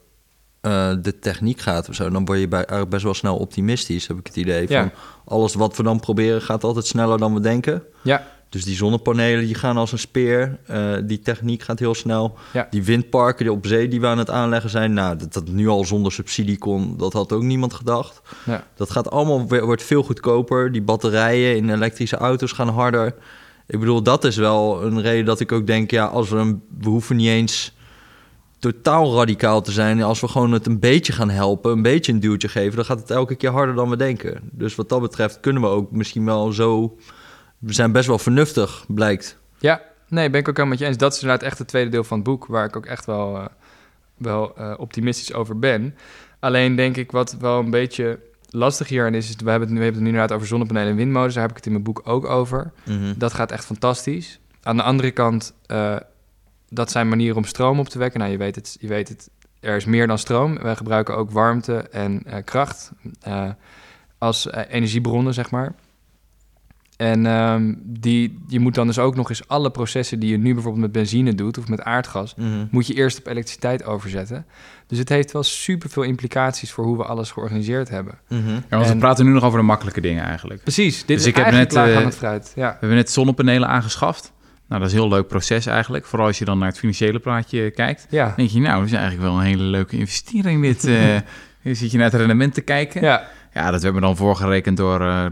[0.63, 4.19] eh, de techniek gaat of zo, dan word je bij, best wel snel optimistisch, heb
[4.19, 4.67] ik het idee.
[4.69, 4.81] Ja.
[4.81, 4.91] Van
[5.25, 7.83] alles wat we dan proberen gaat altijd sneller dan we denken.
[8.03, 10.59] Ja, Dus die zonnepanelen die gaan als een speer.
[10.67, 12.39] Eh, die techniek gaat heel snel.
[12.53, 12.67] Ja.
[12.71, 14.93] Die windparken die op zee die we aan het aanleggen zijn.
[14.93, 18.21] Nou, dat dat nu al zonder subsidie kon, dat had ook niemand gedacht.
[18.45, 18.65] ja.
[18.77, 20.73] Dat gaat allemaal, wordt veel goedkoper.
[20.73, 23.15] Die batterijen in elektrische auto's gaan harder.
[23.67, 25.91] Ik bedoel, dat is wel een reden dat ik ook denk...
[25.91, 27.73] ja, als we, een, we hoeven niet eens
[28.63, 30.03] totaal radicaal te zijn.
[30.03, 32.77] Als we gewoon het een beetje gaan helpen, een beetje een duwtje geven...
[32.77, 34.41] dan gaat het elke keer harder dan we denken.
[34.51, 36.97] Dus wat dat betreft kunnen we ook misschien wel zo...
[37.59, 39.39] We zijn best wel vernuftig, blijkt.
[39.59, 40.97] Ja, nee, ben ik ook helemaal met je eens.
[40.97, 43.37] Dat is inderdaad echt het tweede deel van het boek, waar ik ook echt wel,
[43.37, 43.45] eh,
[44.17, 45.95] wel eh, optimistisch over ben.
[46.41, 48.19] Alleen denk ik wat wel een beetje
[48.51, 50.91] lastig hierin is, is we hebben het nu, we hebben het nu inderdaad over zonnepanelen
[50.91, 52.73] en windmolens, daar heb ik het in mijn boek ook over.
[52.85, 53.15] Mhm.
[53.17, 54.41] Dat gaat echt fantastisch.
[54.63, 55.97] Aan de andere kant, eh,
[56.75, 58.21] dat zijn manieren om stroom op te wekken.
[58.21, 59.31] Nou, je weet het, je weet het
[59.61, 60.59] er is meer dan stroom.
[60.59, 63.49] Wij gebruiken ook warmte en eh, kracht eh,
[64.19, 65.75] als eh, energiebronnen, zeg maar.
[66.97, 70.53] En ehm, die, je moet dan dus ook nog eens alle processen die je nu
[70.55, 72.67] bijvoorbeeld met benzine doet of met aardgas, Mhm.
[72.71, 74.47] moet je eerst op elektriciteit overzetten.
[74.87, 78.19] Dus het heeft wel superveel implicaties voor hoe we alles georganiseerd hebben.
[78.29, 78.49] Mhm.
[78.49, 80.63] Ja, want we En- praten nu nog over de makkelijke dingen eigenlijk.
[80.63, 82.53] Precies, dit Dus is ik heb eigenlijk net, eh, aan het fruit.
[82.55, 82.69] Ja.
[82.71, 84.33] We hebben net zonnepanelen aangeschaft.
[84.73, 86.05] Nou, dat is een heel leuk proces eigenlijk.
[86.07, 88.07] Vooral als je dan naar het financiële plaatje kijkt.
[88.11, 88.27] Ja.
[88.27, 90.83] Dan denk je, nou, dat is eigenlijk wel een hele leuke investering dit.
[91.63, 93.03] dan zit je naar het rendement te kijken.
[93.03, 95.25] ja, Ja, dat hebben we dan voorgerekend door eh,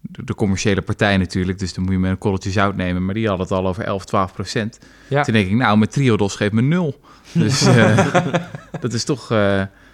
[0.00, 1.58] de de commerciële partij natuurlijk.
[1.58, 3.04] Dus dan moet je met een korreltje zout nemen.
[3.04, 4.78] Maar die had het al over 11, 12 procent.
[5.08, 7.00] ja, Toen denk ik, nou, met Triodos geeft me nul.
[7.32, 8.14] Dus eh,
[8.80, 9.28] dat is toch...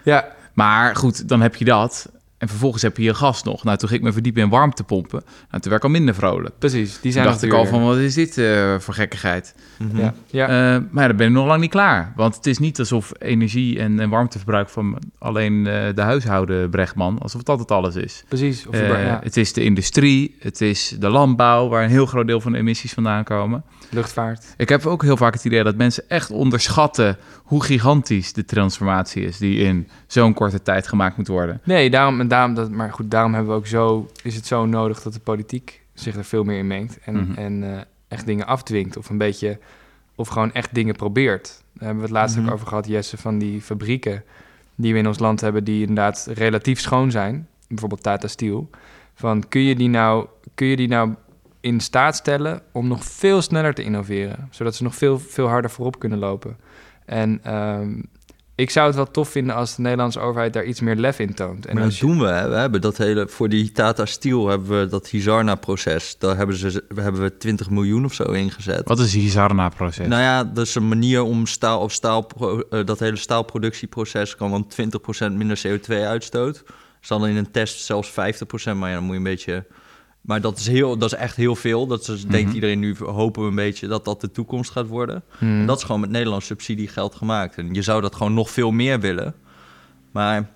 [0.03, 2.11] ja, maar goed, dan heb je dat.
[2.37, 3.63] En vervolgens heb je je gas nog.
[3.63, 5.23] Nou, toen ging ik me verdiepen in warmtepompen.
[5.25, 6.59] Nou, toen werd ik al minder vrolijk.
[6.59, 6.91] precies.
[6.91, 9.55] Die Toen zijn dacht ik al van, wat is dit eh, voor gekkigheid?
[9.79, 9.97] Mhm.
[9.97, 10.47] Ja, ja.
[10.47, 12.13] Eh, maar ja, dan ben ik nog lang niet klaar.
[12.15, 17.19] Want het is niet alsof energie en, en warmteverbruik van alleen eh, de huishouden Brechtman,
[17.19, 18.23] alsof het altijd alles is.
[18.27, 18.67] precies.
[18.67, 22.41] Of ja, Het is de industrie, het is de landbouw, waar een heel groot deel
[22.41, 23.63] van de emissies vandaan komen.
[23.91, 24.53] Luchtvaart.
[24.57, 29.23] Ik heb ook heel vaak het idee dat mensen echt onderschatten hoe gigantisch de transformatie
[29.25, 31.61] is die in zo'n korte tijd gemaakt moet worden.
[31.63, 34.65] Nee, daarom, en daarom dat, maar goed, daarom hebben we ook zo, is het zo
[34.65, 37.37] nodig dat de politiek zich er veel meer in mengt en, Mhm.
[37.39, 39.59] en eh, echt dingen afdwingt of een beetje,
[40.15, 41.47] of gewoon echt dingen probeert.
[41.73, 42.45] Daar hebben we het laatst Mhm.
[42.47, 44.23] ook over gehad, Jesse, van die fabrieken
[44.75, 48.69] die we in ons land hebben, die inderdaad relatief schoon zijn, bijvoorbeeld Tata Steel.
[49.15, 51.13] Van kun je die nou, kun je die nou
[51.65, 55.71] in staat stellen om nog veel sneller te innoveren, zodat ze nog veel, veel harder
[55.71, 56.57] voorop kunnen lopen.
[57.05, 58.01] En ehm,
[58.55, 61.33] ik zou het wel tof vinden als de Nederlandse overheid daar iets meer lef in
[61.33, 61.65] toont.
[61.65, 62.25] En maar dat je- doen we.
[62.27, 62.49] Hè.
[62.49, 66.15] We hebben dat hele, voor die Tata Steel hebben we dat Hizarna-proces.
[66.19, 68.87] Daar hebben, ze, hebben we 20 miljoen of zo ingezet.
[68.87, 70.07] Wat is die Hizarna-proces?
[70.07, 72.27] Nou ja, dat is een manier om staal op staal,
[72.69, 76.63] eh, dat hele staalproductieproces kan dan 20% minder CO2 uitstoot.
[77.01, 79.65] Is dan in een test zelfs 50%, maar ja, dan moet je een beetje.
[80.25, 81.87] Maar dat is, heel, dat is echt heel veel.
[81.87, 82.55] Dat is, denkt Mhm.
[82.55, 85.23] iedereen nu, hopen we een beetje dat dat de toekomst gaat worden.
[85.37, 85.59] Hmm.
[85.59, 87.55] En dat is gewoon met Nederlands subsidiegeld gemaakt.
[87.57, 89.35] En je zou dat gewoon nog veel meer willen.
[90.11, 90.49] Maar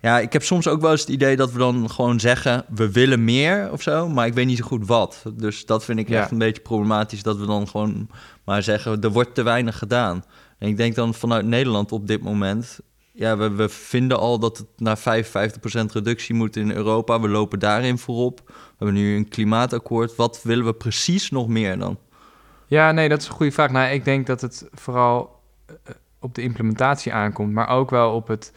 [0.00, 2.64] ja, ik heb soms ook wel eens het idee dat we dan gewoon zeggen...
[2.74, 5.22] we willen meer of zo, maar ik weet niet zo goed wat.
[5.34, 6.20] Dus dat vind ik Ja.
[6.20, 7.22] echt een beetje problematisch...
[7.22, 8.08] dat we dan gewoon
[8.44, 10.24] maar zeggen, er wordt te weinig gedaan.
[10.58, 12.78] En ik denk dan vanuit Nederland op dit moment...
[13.18, 15.00] ja, we, vinden al dat het naar 55%
[15.92, 17.20] reductie moet in Europa.
[17.20, 18.40] We lopen daarin voorop.
[18.46, 20.16] We hebben nu een klimaatakkoord.
[20.16, 21.98] Wat willen we precies nog meer dan?
[22.66, 23.70] Ja, nee, dat is een goede vraag.
[23.70, 25.74] Nou, ik denk dat het vooral eh,
[26.20, 28.52] op de implementatie aankomt, maar ook wel op het.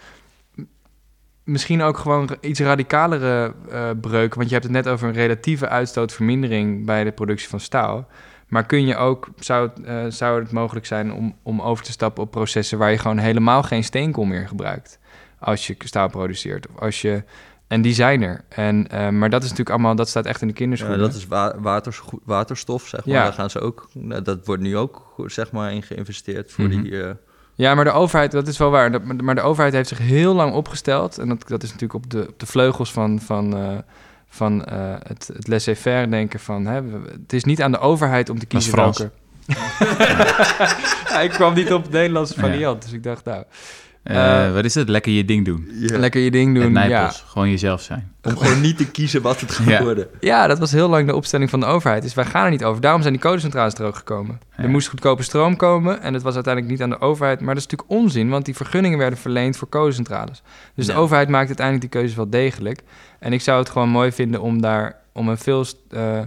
[1.43, 4.37] Misschien ook gewoon iets radicalere eh breuken.
[4.37, 8.07] Want je hebt het net over een relatieve uitstootvermindering bij de productie van staal.
[8.51, 11.91] Maar kun je ook, zou, het, eh, zou het mogelijk zijn om, om over te
[11.91, 14.99] stappen op processen waar je gewoon helemaal geen steenkool meer gebruikt
[15.39, 16.67] als je staal produceert?
[16.67, 17.23] Of als je,
[17.67, 18.41] en die zijn er.
[18.49, 20.99] En, eh, maar dat is natuurlijk allemaal, dat staat echt in de Ja, kinderschoenen.
[20.99, 23.15] dat is wa- waters, waterstof, zeg maar.
[23.15, 23.23] Ja.
[23.23, 26.81] Daar gaan ze ook, nou, dat wordt nu ook zeg maar, in geïnvesteerd voor Mhm.
[26.81, 27.03] die...
[27.03, 27.11] eh,
[27.55, 28.91] Ja, maar de overheid, dat is wel waar.
[28.91, 31.17] Dat- maar de overheid heeft zich heel lang opgesteld.
[31.17, 33.77] En dat, dat is natuurlijk op de, op de vleugels van, van, eh,
[34.33, 36.65] van eh, het, het laissez-faire denken van...
[36.65, 36.81] Hè,
[37.21, 39.11] het is niet aan de overheid om te kiezen welke...
[41.09, 42.41] ja, ik kwam niet op het Nederlandse Ja.
[42.41, 43.43] variant, dus ik dacht nou...
[44.03, 44.89] Eh, Eh, wat is het?
[44.89, 45.67] Lekker je ding doen.
[45.79, 46.69] Lekker je ding doen, ja.
[46.69, 47.23] Nijpels.
[47.27, 48.11] Gewoon jezelf zijn.
[48.21, 49.83] Om gewoon niet te kiezen wat het gaat Ja.
[49.83, 50.07] worden.
[50.19, 52.03] Ja, dat was heel lang de opstelling van de overheid.
[52.03, 52.81] Dus wij gaan er niet over.
[52.81, 54.39] Daarom zijn die kolencentrales er ook gekomen.
[54.57, 54.63] Ja.
[54.63, 57.39] Er moest goedkope stroom komen en het was uiteindelijk niet aan de overheid.
[57.39, 60.41] Maar dat is natuurlijk onzin, want die vergunningen werden verleend voor kolencentrales.
[60.75, 62.79] Dus de overheid maakt uiteindelijk die keuzes wel degelijk.
[63.19, 66.19] En ik zou het gewoon mooi vinden om daar om een veel, eh,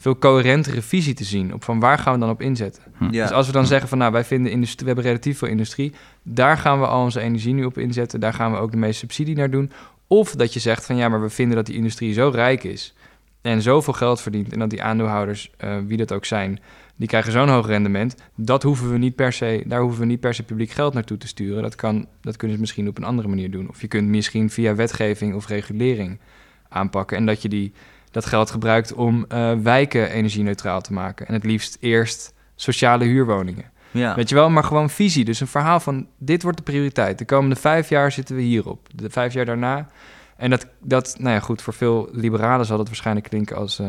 [0.00, 1.54] veel coherentere visie te zien.
[1.54, 2.82] Op van waar gaan we dan op inzetten.
[3.10, 3.22] Ja.
[3.22, 5.92] Dus als we dan zeggen van nou, wij vinden industrie, we hebben relatief veel industrie,
[6.22, 8.98] daar gaan we al onze energie nu op inzetten, daar gaan we ook de meeste
[8.98, 9.72] subsidie naar doen.
[10.06, 12.94] Of dat je zegt van ja, maar we vinden dat die industrie zo rijk is
[13.40, 16.60] en zoveel geld verdient en dat die aandeelhouders, eh, wie dat ook zijn,
[16.96, 20.20] die krijgen zo'n hoog rendement, dat hoeven we niet per se, daar hoeven we niet
[20.20, 21.62] per se publiek geld naartoe te sturen.
[21.62, 23.68] Dat, kan, dat kunnen ze misschien op een andere manier doen.
[23.68, 26.18] Of je kunt misschien via wetgeving of regulering
[26.68, 27.72] aanpakken en dat je die,
[28.10, 31.26] dat geld gebruikt om eh, wijken energie-neutraal te maken.
[31.26, 33.70] En het liefst eerst sociale huurwoningen.
[33.90, 34.14] Ja.
[34.14, 35.24] Weet je wel, maar gewoon visie.
[35.24, 37.18] Dus een verhaal van dit wordt de prioriteit.
[37.18, 38.88] De komende vijf jaar zitten we hierop.
[38.94, 39.88] De vijf jaar daarna.
[40.36, 43.86] En dat, dat nou ja, goed, voor veel liberalen zal dat waarschijnlijk klinken als eh,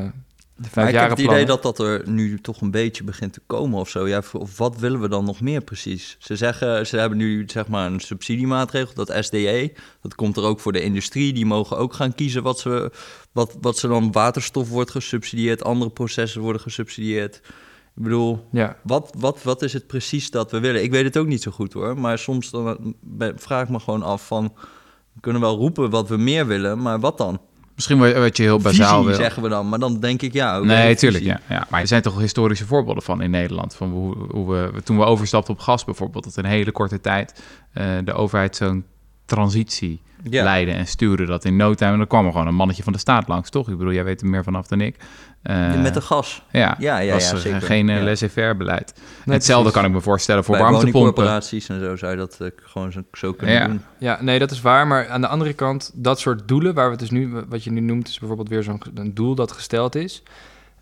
[0.61, 3.41] de vijf ik heb het idee dat dat er nu toch een beetje begint te
[3.47, 4.07] komen of zo.
[4.07, 6.17] Ja, of wat willen we dan nog meer precies?
[6.19, 9.73] Ze zeggen, ze hebben nu zeg maar een subsidiemaatregel, dat SDE.
[10.01, 11.33] Dat komt er ook voor de industrie.
[11.33, 12.91] Die mogen ook gaan kiezen wat ze,
[13.31, 17.35] wat, wat ze dan waterstof wordt gesubsidieerd, andere processen worden gesubsidieerd.
[17.95, 20.83] Ik bedoel, Ja, wat, wat, wat is het precies dat we willen?
[20.83, 23.79] Ik weet het ook niet zo goed hoor, maar soms dan ben- vraag ik me
[23.79, 24.53] gewoon af van...
[25.13, 27.41] We kunnen wel roepen wat we meer willen, maar wat dan?
[27.87, 29.15] Misschien wat, je heel bazaal wil.
[29.15, 30.59] zeggen we dan, maar dan denk ik ja.
[30.59, 31.23] nee, tuurlijk.
[31.23, 31.67] Ja, ja.
[31.69, 33.75] Maar er zijn toch historische voorbeelden van in Nederland.
[33.75, 37.01] Van hoe, hoe we, toen we overstapten op gas bijvoorbeeld, dat in een hele korte
[37.01, 37.41] tijd
[37.73, 38.85] eh, de overheid zo'n
[39.25, 40.43] transitie Ja.
[40.43, 41.91] leidde en stuurde dat in no time.
[41.91, 43.69] En dan kwam er gewoon een mannetje van de staat langs, toch?
[43.69, 44.95] Ik bedoel, jij weet er meer vanaf dan ik.
[45.41, 46.43] Eh, Met de gas.
[46.51, 47.61] ja, Ja, ja, was ja, er zeker.
[47.61, 48.03] geen uh, Ja.
[48.03, 48.93] laissez-faire beleid.
[49.25, 49.81] Nee, Hetzelfde precies.
[49.81, 50.99] kan ik me voorstellen voor Bij warmtepompen.
[51.01, 53.67] woningcorporaties en zo zou je dat eh, gewoon zo, zo kunnen Ja.
[53.67, 53.81] doen.
[53.97, 54.87] Ja, nee, dat is waar.
[54.87, 57.71] Maar aan de andere kant, dat soort doelen, waar we het dus nu, wat je
[57.71, 60.23] nu noemt, is bijvoorbeeld weer zo'n een doel dat gesteld is.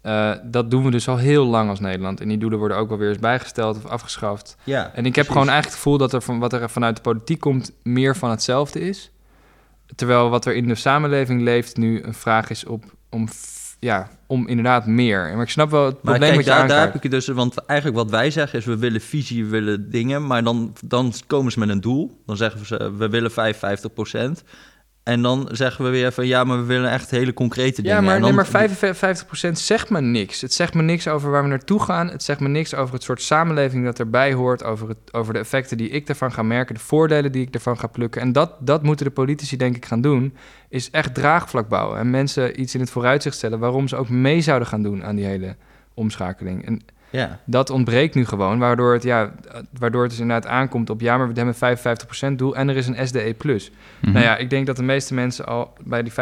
[0.02, 2.22] Eh, dat doen we dus al heel lang als Nederland.
[2.22, 4.56] En die doelen worden ook wel weer eens bijgesteld of afgeschaft.
[4.64, 5.28] Ja, En ik heb precies.
[5.32, 8.30] gewoon eigenlijk het gevoel dat er van wat er vanuit de politiek komt, meer van
[8.30, 9.12] hetzelfde is.
[9.96, 13.28] Terwijl wat er in de samenleving leeft nu een vraag is op, om,
[13.80, 15.32] ja, om inderdaad meer.
[15.34, 17.28] Maar ik snap wel het Maar probleem kijk, wat je daar, daar heb ik dus...
[17.28, 20.28] Want eigenlijk wat wij zeggen is, we willen visie, we willen dingen...
[20.28, 22.22] maar dan, dan komen ze met een doel.
[22.26, 23.92] Dan zeggen ze, we willen 55
[25.10, 27.98] En dan zeggen we weer van, ja, maar we willen echt hele concrete dingen.
[27.98, 30.42] Ja, maar, En nee, dan- maar 55% zegt me niks.
[30.42, 32.10] Het zegt me niks over waar we naartoe gaan.
[32.10, 34.64] Het zegt me niks over het soort samenleving dat erbij hoort.
[34.64, 36.76] Over, het, over de effecten die ik ervan ga merken.
[36.76, 38.22] De voordelen die ik ervan ga plukken.
[38.22, 40.34] En dat, dat moeten de politici denk ik gaan doen.
[40.70, 42.00] Is echt draagvlak bouwen.
[42.00, 43.60] En mensen iets in het vooruitzicht stellen...
[43.60, 45.56] waarom ze ook mee zouden gaan doen aan die hele
[45.94, 46.66] omschakeling.
[46.66, 48.60] En Ja, dat ontbreekt nu gewoon.
[48.60, 49.32] Waardoor het, ja,
[49.80, 51.02] waardoor het dus inderdaad aankomt op...
[51.02, 53.36] ja, maar we hebben een 55% doel en er is een SDE+.
[53.40, 53.62] Mhm.
[54.02, 56.16] Nou ja, ik denk dat de meeste mensen al bij die 55%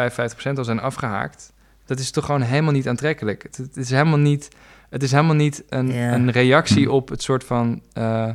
[0.56, 1.52] al zijn afgehaakt.
[1.86, 3.42] Dat is toch gewoon helemaal niet aantrekkelijk.
[3.42, 4.48] Het, het is helemaal niet,
[4.90, 8.28] het is helemaal niet een, een reactie op het soort van eh,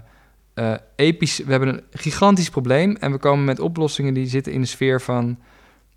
[0.54, 1.38] eh, episch...
[1.38, 5.02] We hebben een gigantisch probleem en we komen met oplossingen die zitten in de sfeer
[5.02, 5.38] van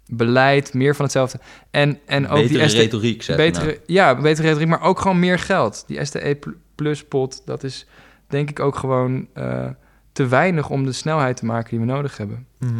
[0.07, 1.38] beleid, meer van hetzelfde.
[1.71, 3.79] En, en ook betere die retoriek, zeg betere, nou.
[3.87, 5.85] Ja, betere retoriek, maar ook gewoon meer geld.
[5.87, 7.87] Die pl- plus pot, dat is
[8.27, 9.66] denk ik ook gewoon eh,
[10.12, 12.47] te weinig om de snelheid te maken die we nodig hebben.
[12.59, 12.73] Mhm.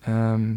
[0.00, 0.54] Ehm,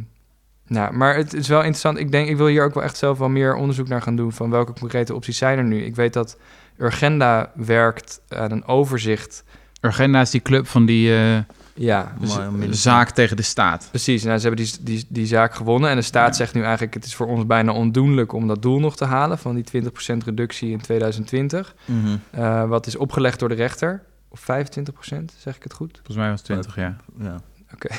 [0.68, 1.98] nou, maar het is wel interessant.
[1.98, 4.32] Ik denk, ik wil hier ook wel echt zelf wel meer onderzoek naar gaan doen
[4.32, 5.84] van welke concrete opties zijn er nu.
[5.84, 6.38] Ik weet dat
[6.78, 9.44] Urgenda werkt aan een overzicht.
[9.82, 11.38] Urgenda is die club van die eh,
[11.74, 13.88] Ja, z- minder- zaak tegen de staat.
[13.90, 14.24] precies.
[14.24, 16.34] Nou, ze hebben die, die, die zaak gewonnen en de staat Ja.
[16.34, 19.38] zegt nu eigenlijk: het is voor ons bijna ondoenlijk om dat doel nog te halen
[19.38, 21.76] van die 20% reductie in 2020.
[21.86, 22.18] Mhm.
[22.32, 24.04] Eh, wat is opgelegd door de rechter.
[24.30, 25.92] Of 25%, zeg ik het goed?
[25.96, 26.96] Volgens mij was het 20 jaar.
[27.20, 27.36] Ja.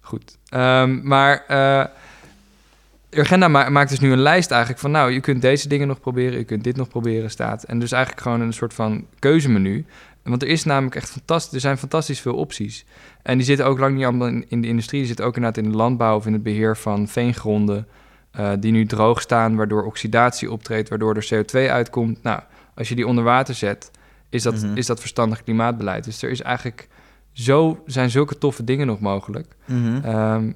[0.00, 0.36] Goed.
[0.48, 1.84] Ehm, maar eh
[3.10, 4.90] Urgenda ma- maakt dus nu een lijst eigenlijk van...
[4.90, 7.62] nou, je kunt deze dingen nog proberen, je kunt dit nog proberen, staat.
[7.62, 9.84] En dus eigenlijk gewoon een soort van keuzemenu.
[10.22, 11.52] Want er is namelijk echt fantastisch...
[11.54, 12.84] er zijn fantastisch veel opties.
[13.22, 14.98] En die zitten ook lang niet allemaal in, in de industrie.
[14.98, 17.86] Die zitten ook inderdaad in de landbouw of in het beheer van veengronden...
[18.30, 20.88] eh, die nu droog staan, waardoor oxidatie optreedt...
[20.88, 22.22] waardoor er CO2 uitkomt.
[22.22, 22.40] Nou,
[22.74, 23.90] als je die onder water zet,
[24.28, 24.76] is dat, Mhm.
[24.76, 26.04] is dat verstandig klimaatbeleid.
[26.04, 26.88] Dus er is eigenlijk...
[27.32, 29.56] Zo zijn zulke toffe dingen nog mogelijk.
[29.66, 30.04] Mhm.
[30.04, 30.52] Ehm,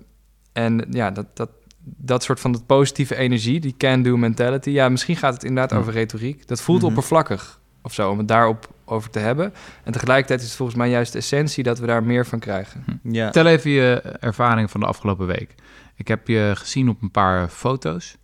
[0.52, 1.50] en ja, dat, dat,
[1.84, 4.70] dat soort van dat positieve energie, die can-do mentality.
[4.70, 6.46] Ja, misschien gaat het inderdaad over retoriek.
[6.48, 6.88] Dat voelt Mhm.
[6.88, 9.52] oppervlakkig of zo, om het daarop over te hebben.
[9.84, 12.84] En tegelijkertijd is het volgens mij juist de essentie dat we daar meer van krijgen.
[13.02, 13.30] ja.
[13.30, 15.54] Tel even je ervaring van de afgelopen week.
[15.96, 18.16] Ik heb je gezien op een paar foto's.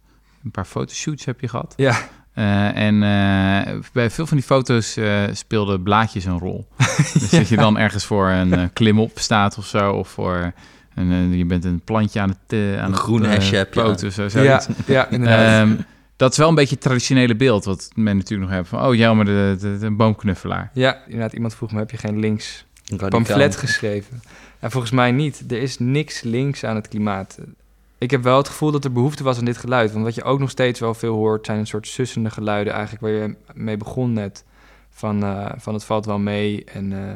[0.44, 1.75] Een paar fotoshoots heb je gehad.
[1.77, 1.99] Ja,
[2.35, 6.68] Eh, en eh, bij veel van die foto's eh, speelden blaadjes een rol.
[7.12, 10.53] dus dat je dan ergens voor een eh, klimop staat of zo, of voor
[10.94, 13.75] een, eh, je bent een plantje aan het aan Een het, groen eh, hesje heb
[13.75, 15.68] je zo, ja, ja, inderdaad.
[15.68, 15.77] Ehm,
[16.20, 18.94] dat is wel een beetje het traditionele beeld wat men natuurlijk nog heeft van, oh
[18.94, 20.70] ja, maar de, de, de boomknuffelaar.
[20.74, 21.33] ja, inderdaad.
[21.33, 22.66] Iemand vroeg me, heb je geen links
[23.09, 24.22] pamflet geschreven?
[24.61, 25.44] Ja, volgens mij niet.
[25.52, 27.38] Er is niks links aan het klimaat.
[27.98, 29.92] Ik heb wel het gevoel dat er behoefte was aan dit geluid.
[29.92, 31.46] Want wat je ook nog steeds wel veel hoort...
[31.46, 33.02] zijn een soort sussende geluiden eigenlijk...
[33.02, 34.44] waar je mee begon net.
[34.90, 36.92] Van, eh, van het valt wel mee en...
[36.92, 37.14] eh,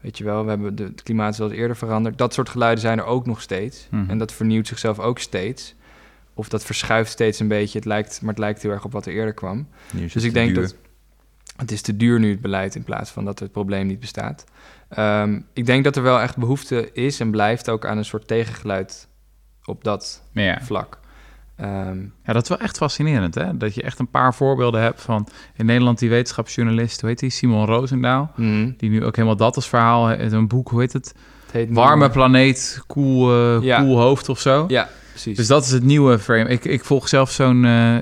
[0.00, 2.18] Weet je wel, we hebben de, het klimaat is wel eens eerder veranderd.
[2.18, 3.86] Dat soort geluiden zijn er ook nog steeds.
[3.90, 4.10] Mhm.
[4.10, 5.74] En dat vernieuwt zichzelf ook steeds.
[6.34, 7.78] Of dat verschuift steeds een beetje.
[7.78, 9.68] Het lijkt, maar het lijkt heel erg op wat er eerder kwam.
[9.92, 10.62] Dus ik denk duur.
[10.62, 10.74] dat
[11.56, 14.44] het is te duur nu het beleid in plaats van dat het probleem niet bestaat.
[14.88, 18.26] Ehm, ik denk dat er wel echt behoefte is en blijft ook aan een soort
[18.26, 19.08] tegengeluid
[19.64, 20.60] op dat ja.
[20.62, 20.98] vlak.
[21.56, 23.56] Ehm, ja, dat is wel echt fascinerend, hè?
[23.56, 27.30] Dat je echt een paar voorbeelden hebt van in Nederland die wetenschapsjournalist, hoe heet die,
[27.30, 28.72] Simon Roosendaal, mhm.
[28.76, 31.14] die nu ook helemaal dat als verhaal, heeft, een boek, hoe heet het?
[31.54, 33.80] Heet Warme planeet, koel, eh, Ja.
[33.80, 34.64] koel hoofd of zo.
[34.68, 35.36] Ja, precies.
[35.36, 36.48] Dus dat is het nieuwe frame.
[36.48, 37.96] Ik, ik volg zelf zo'n eh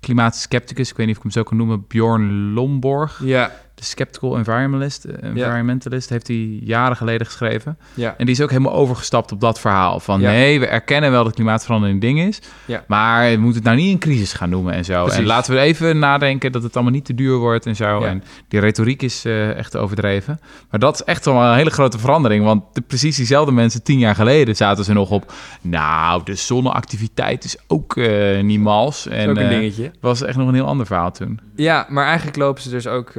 [0.00, 3.20] klimaatskepticus, ik weet niet of ik hem zo kan noemen, Bjorn Lomborg.
[3.24, 3.52] ja,
[3.84, 7.78] Skeptical Environmentalist, eh, environmentalist heeft hij jaren geleden geschreven.
[7.94, 10.00] ja, En die is ook helemaal overgestapt op dat verhaal.
[10.00, 10.30] Van Ja.
[10.30, 12.40] nee, we erkennen wel dat klimaatverandering een ding is.
[12.86, 15.02] Maar we moeten het nou niet een crisis gaan noemen en zo.
[15.02, 15.18] Precies.
[15.20, 18.00] En laten we even nadenken dat het allemaal niet te duur wordt en zo.
[18.02, 20.40] En die retoriek is eh, echt overdreven.
[20.70, 22.44] Maar dat is echt wel een hele grote verandering.
[22.44, 25.32] Want de, precies diezelfde mensen tien jaar geleden zaten ze nog op...
[25.60, 29.06] Nou, de zonneactiviteit is ook eh niet mals.
[29.06, 31.40] En ook een was echt nog een heel ander verhaal toen.
[31.56, 33.12] Ja, maar eigenlijk lopen ze dus ook...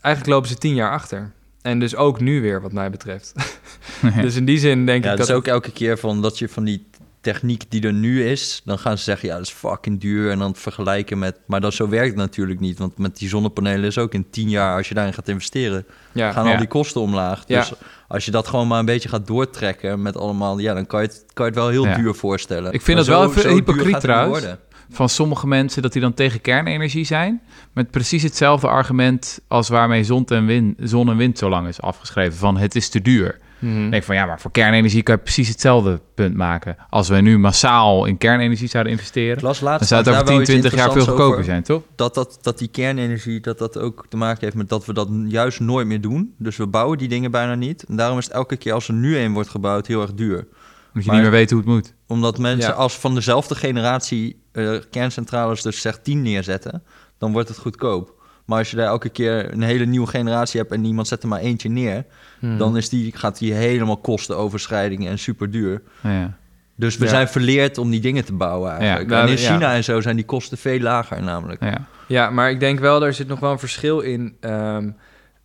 [0.00, 1.32] eigenlijk lopen ze tien jaar achter.
[1.62, 3.32] En dus ook nu weer, wat mij betreft.
[4.22, 5.28] dus in die zin denk Ja, ik dat dat...
[5.28, 6.88] is ook elke keer van dat je van die
[7.20, 10.38] techniek die er nu is, dan gaan ze zeggen ja, dat is fucking duur en
[10.38, 13.98] dan vergelijken met, maar dat zo werkt het natuurlijk niet, want met die zonnepanelen is
[13.98, 16.52] ook in tien jaar als je daarin gaat investeren, ja, gaan Ja.
[16.52, 17.42] al die kosten omlaag.
[17.46, 17.58] Ja.
[17.60, 17.72] Dus
[18.08, 21.06] als je dat gewoon maar een beetje gaat doortrekken met allemaal, ja, dan kan je
[21.06, 21.94] het, kan je het wel heel Ja.
[21.96, 22.72] duur voorstellen.
[22.72, 24.46] Ik vind Maar dat wel even hypocriet het trouwens.
[24.90, 27.40] Van sommige mensen dat die dan tegen kernenergie zijn.
[27.72, 31.80] Met precies hetzelfde argument als waarmee zon en wind, zon en wind zo lang is
[31.80, 32.38] afgeschreven.
[32.38, 33.38] Van het is te duur.
[33.62, 36.76] Ik denk van ja, maar voor kernenergie kan je precies hetzelfde punt maken.
[36.90, 39.42] Als we nu massaal in kernenergie zouden investeren.
[39.42, 41.82] Dan zou het over daar wel 10, iets 20 jaar veel goedkoper zijn, toch?
[41.94, 45.08] dat, dat, dat die kernenergie, dat dat ook te maken heeft met dat we dat
[45.26, 46.34] juist nooit meer doen.
[46.38, 47.84] Dus we bouwen die dingen bijna niet.
[47.84, 50.36] En daarom is het elke keer als er nu een wordt gebouwd heel erg duur.
[50.38, 50.48] Omdat
[50.92, 51.94] je Maar- niet meer weet hoe het moet.
[52.06, 52.76] Omdat mensen Ja.
[52.76, 56.82] als van dezelfde generatie eh, kerncentrales dus zeg 10 neerzetten,
[57.18, 58.18] dan wordt het goedkoop.
[58.44, 61.28] Maar als je daar elke keer een hele nieuwe generatie hebt en niemand zet er
[61.28, 62.04] maar eentje neer,
[62.40, 62.56] Mhm.
[62.58, 65.82] dan is die, gaat die helemaal kostenoverschrijdingen en super duur.
[66.02, 66.36] Ja.
[66.76, 67.10] Dus we Ja.
[67.10, 69.10] zijn verleerd om die dingen te bouwen eigenlijk.
[69.10, 69.52] Ja, en in ja.
[69.52, 71.62] China en zo zijn die kosten veel lager namelijk.
[71.64, 71.86] Ja.
[72.06, 74.36] Ja, maar ik denk wel, er zit nog wel een verschil in.
[74.40, 74.90] Ehm,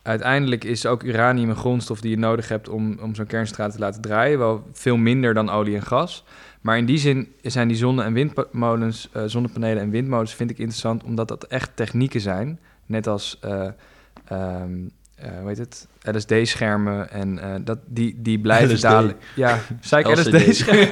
[0.02, 3.80] uiteindelijk is ook uranium een grondstof die je nodig hebt om, om zo'n kerncentrale te
[3.80, 4.38] laten draaien.
[4.40, 6.24] Wel veel minder dan olie en gas.
[6.66, 10.58] Maar in die zin zijn die zonne- en windmolens, eh, zonnepanelen en windmolens vind ik
[10.58, 12.60] interessant, omdat dat echt technieken zijn.
[12.86, 13.68] Net als, eh,
[14.28, 14.72] ehm,
[15.16, 18.82] eh, hoe heet het, LSD-schermen en eh, dat, die, die blijven LSD.
[18.82, 19.16] dalen.
[19.36, 20.18] Ja, zei ik.
[20.18, 20.90] LSD-schermen?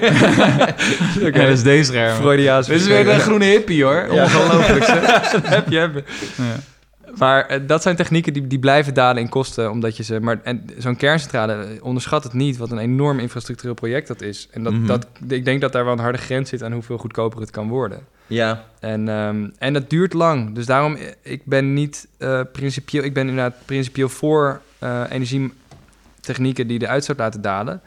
[1.27, 1.51] Oké.
[1.51, 2.15] LSD-schermen.
[2.15, 4.07] Freudiaans Dit is weer een groene hippie, hoor.
[4.09, 4.85] Ongelooflijk,
[5.57, 6.03] heb je hebben.
[6.37, 6.72] Ja.
[7.17, 10.19] Maar eh, dat zijn technieken die, die blijven dalen in kosten, omdat je ze...
[10.19, 14.47] Maar en zo'n kerncentrale, eh, onderschat het niet, wat een enorm infrastructureel project dat is.
[14.51, 14.85] En dat, Mhm.
[14.85, 17.67] dat, ik denk dat daar wel een harde grens zit aan hoeveel goedkoper het kan
[17.67, 17.99] worden.
[18.27, 20.55] Ja, En, ehm, en dat duurt lang.
[20.55, 22.07] Dus daarom, eh, ik ben niet
[22.51, 23.03] principieel...
[23.03, 24.61] Ik ben inderdaad principieel voor
[25.09, 27.81] energietechnieken die de uitstoot laten dalen.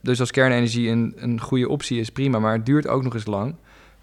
[0.00, 2.38] Dus als kernenergie een, een goede optie is, prima.
[2.38, 3.54] Maar het duurt ook nog eens lang.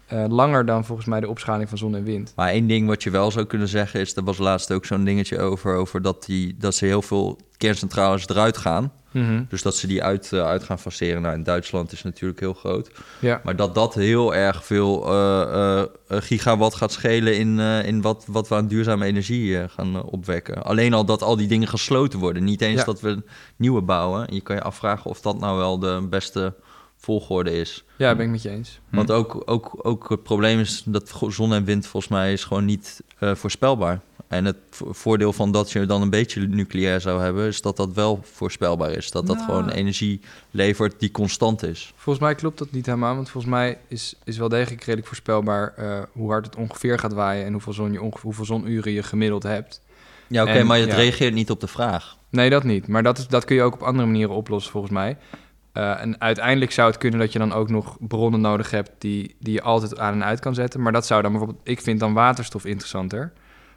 [0.06, 2.32] Eh, langer dan volgens mij de opschaling van zon en wind.
[2.36, 5.04] Maar één ding wat je wel zou kunnen zeggen is, er was laatst ook zo'n
[5.04, 8.92] dingetje over, over dat, die, dat ze heel veel kerncentrales eruit gaan.
[9.10, 9.42] Mhm.
[9.48, 11.22] Dus dat ze die uit, eh, uit gaan faceren.
[11.22, 12.90] Nou, in Duitsland is natuurlijk heel groot.
[13.20, 13.40] Ja.
[13.44, 18.54] Maar dat dat heel erg veel eh, gigawatt gaat schelen in, in wat, wat we
[18.54, 20.62] aan duurzame energie gaan opwekken.
[20.62, 22.44] Alleen al dat al die dingen gesloten worden.
[22.44, 22.84] Niet eens Ja.
[22.84, 23.22] dat we
[23.56, 24.34] nieuwe bouwen.
[24.34, 26.54] Je kan je afvragen of dat nou wel de beste
[27.06, 27.84] volgorde is.
[27.98, 28.80] Ja, ben ik met je eens.
[28.90, 32.64] Want ook, ook, ook het probleem is dat zon en wind volgens mij is gewoon
[32.64, 34.00] niet eh, voorspelbaar.
[34.28, 37.76] En het vo- voordeel van dat je dan een beetje nucleair zou hebben, is dat
[37.76, 39.10] dat wel voorspelbaar is.
[39.10, 39.48] Dat dat Nou.
[39.48, 41.92] gewoon energie levert die constant is.
[41.96, 45.74] Volgens mij klopt dat niet helemaal, want volgens mij is, is wel degelijk redelijk voorspelbaar
[45.76, 49.42] eh, hoe hard het ongeveer gaat waaien en hoeveel, zon je hoeveel zonuren je gemiddeld
[49.42, 49.80] hebt.
[50.28, 50.94] Ja, oké, maar het ja.
[50.94, 52.16] reageert niet op de vraag.
[52.30, 52.88] Nee, dat niet.
[52.88, 55.16] Maar dat, is, dat kun je ook op andere manieren oplossen, volgens mij.
[55.76, 59.36] Eh, en uiteindelijk zou het kunnen dat je dan ook nog bronnen nodig hebt die,
[59.40, 60.82] die je altijd aan en uit kan zetten.
[60.82, 63.32] Maar dat zou dan bijvoorbeeld, ik vind dan waterstof interessanter,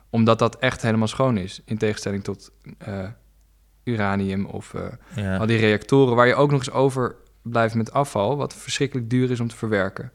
[0.10, 1.62] omdat dat echt helemaal schoon is.
[1.66, 3.08] In tegenstelling tot eh,
[3.84, 4.82] uranium of eh,
[5.16, 5.38] Ja.
[5.38, 9.32] al die reactoren, waar je ook nog eens over blijft met afval, wat verschrikkelijk duur
[9.32, 10.12] is om te verwerken.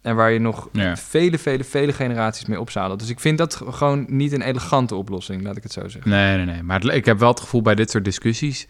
[0.00, 0.96] En waar je nog Ja.
[0.96, 2.98] vele, vele, vele generaties mee opzadelt.
[3.00, 6.10] Dus ik vind dat gewoon niet een elegante oplossing, laat ik het zo zeggen.
[6.10, 6.62] Nee, nee, nee.
[6.62, 8.66] Maar ik heb wel het gevoel bij dit soort discussies...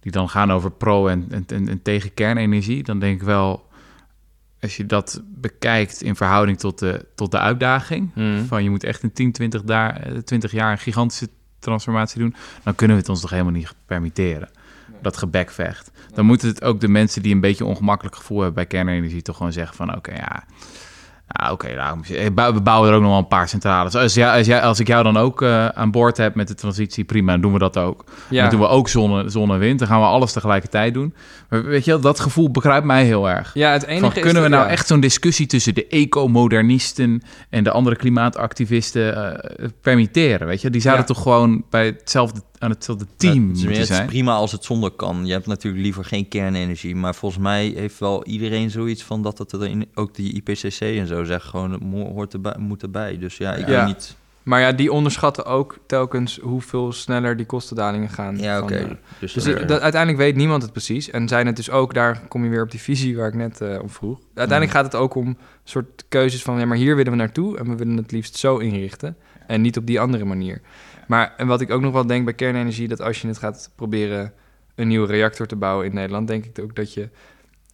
[0.00, 2.82] die dan gaan over pro- en, en, en, en tegen kernenergie...
[2.82, 3.68] dan denk ik wel,
[4.60, 8.10] als je dat bekijkt in verhouding tot de, tot de uitdaging...
[8.14, 8.44] Mm.
[8.46, 11.28] van je moet echt in 10, 20, daar, eh, 20 jaar een gigantische
[11.58, 12.34] transformatie doen...
[12.62, 14.50] dan kunnen we het ons toch helemaal niet permitteren.
[15.02, 15.90] Dat gebekvecht.
[16.14, 19.22] Dan moeten het ook de mensen die een beetje een ongemakkelijk gevoel hebben bij kernenergie...
[19.22, 20.44] toch gewoon zeggen van oké, ja...
[21.32, 23.94] Ja, oké, nou, we bou- we bouwen er ook nog wel een paar centrales.
[23.94, 26.54] Als, jij, als, jij, als ik jou dan ook eh, aan boord heb met de
[26.54, 28.04] transitie, prima, dan doen we dat ook.
[28.30, 28.40] Ja.
[28.42, 29.78] Dan doen we ook zonne, zon en wind.
[29.78, 31.14] Dan gaan we alles tegelijkertijd doen.
[31.48, 33.50] Maar weet je, dat gevoel begrijpt mij heel erg.
[33.54, 34.70] Ja, het enige Van, is kunnen we nou ja.
[34.70, 40.46] echt zo'n discussie tussen de ecomodernisten en de andere klimaatactivisten eh, permitteren?
[40.46, 41.12] Weet je, die zouden Ja.
[41.14, 44.52] toch gewoon bij hetzelfde, aan hetzelfde team Ja, het, is, moeten het is prima als
[44.52, 45.26] het zonder kan.
[45.26, 46.96] Je hebt natuurlijk liever geen kernenergie.
[46.96, 49.88] Maar volgens mij heeft wel iedereen zoiets van dat het erin...
[49.94, 53.18] Ook die IPCC en zo zegt gewoon, het hoort erbij, moet erbij.
[53.18, 53.76] Dus ja, ik Ja.
[53.78, 54.18] weet niet...
[54.42, 58.38] Maar ja, die onderschatten ook telkens hoeveel sneller die kostendalingen gaan.
[58.38, 58.74] Ja, oké.
[58.74, 61.10] eh, Dus, Dus eh, het- dat, uiteindelijk weet niemand het precies.
[61.10, 63.60] En zijn het dus ook, daar kom je weer op die visie waar ik net
[63.60, 64.18] eh om vroeg.
[64.34, 64.82] Uiteindelijk Mm.
[64.82, 67.76] gaat het ook om soort keuzes van, ja, maar hier willen we naartoe en we
[67.76, 69.16] willen het liefst zo inrichten.
[69.46, 70.60] En niet op die andere manier.
[71.10, 73.70] Maar en wat ik ook nog wel denk bij kernenergie, dat als je het gaat
[73.74, 74.32] proberen
[74.74, 77.08] een nieuwe reactor te bouwen in Nederland, denk ik ook dat je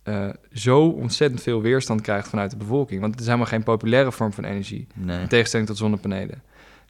[0.03, 3.01] eh, zo ontzettend veel weerstand krijgt vanuit de bevolking.
[3.01, 4.87] Want het is helemaal geen populaire vorm van energie.
[4.95, 6.43] nee, In tegenstelling tot zonnepanelen.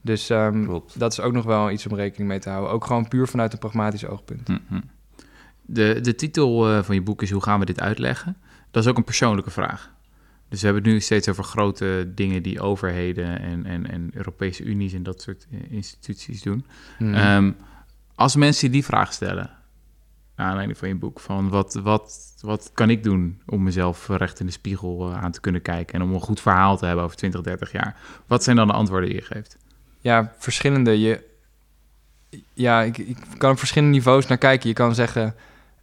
[0.03, 2.71] Dus ehm, dat is ook nog wel iets om rekening mee te houden.
[2.71, 4.49] Ook gewoon puur vanuit een pragmatisch oogpunt.
[4.49, 4.81] Mhm.
[5.63, 8.37] De, de titel eh, van je boek is Hoe gaan we dit uitleggen?
[8.71, 9.95] Dat is ook een persoonlijke vraag.
[10.57, 14.65] Dus we hebben het nu steeds over grote dingen die overheden en, en, en Europese
[14.65, 16.67] unies en dat soort eh, instituties doen.
[16.99, 17.15] Hmm.
[17.15, 17.53] Ehm,
[18.15, 19.51] als mensen die vraag stellen,
[20.37, 24.41] naar aanleiding van je boek, van wat, wat, wat kan ik doen om mezelf recht
[24.41, 27.05] in de spiegel eh, aan te kunnen kijken en om een goed verhaal te hebben
[27.05, 27.97] over 20, 30 jaar?
[28.27, 29.57] Wat zijn dan de antwoorden die je geeft?
[30.01, 31.01] ja, verschillende.
[31.01, 31.25] Je,
[32.53, 34.69] ja, ik, ik kan op verschillende niveaus naar kijken.
[34.69, 35.35] Je kan zeggen,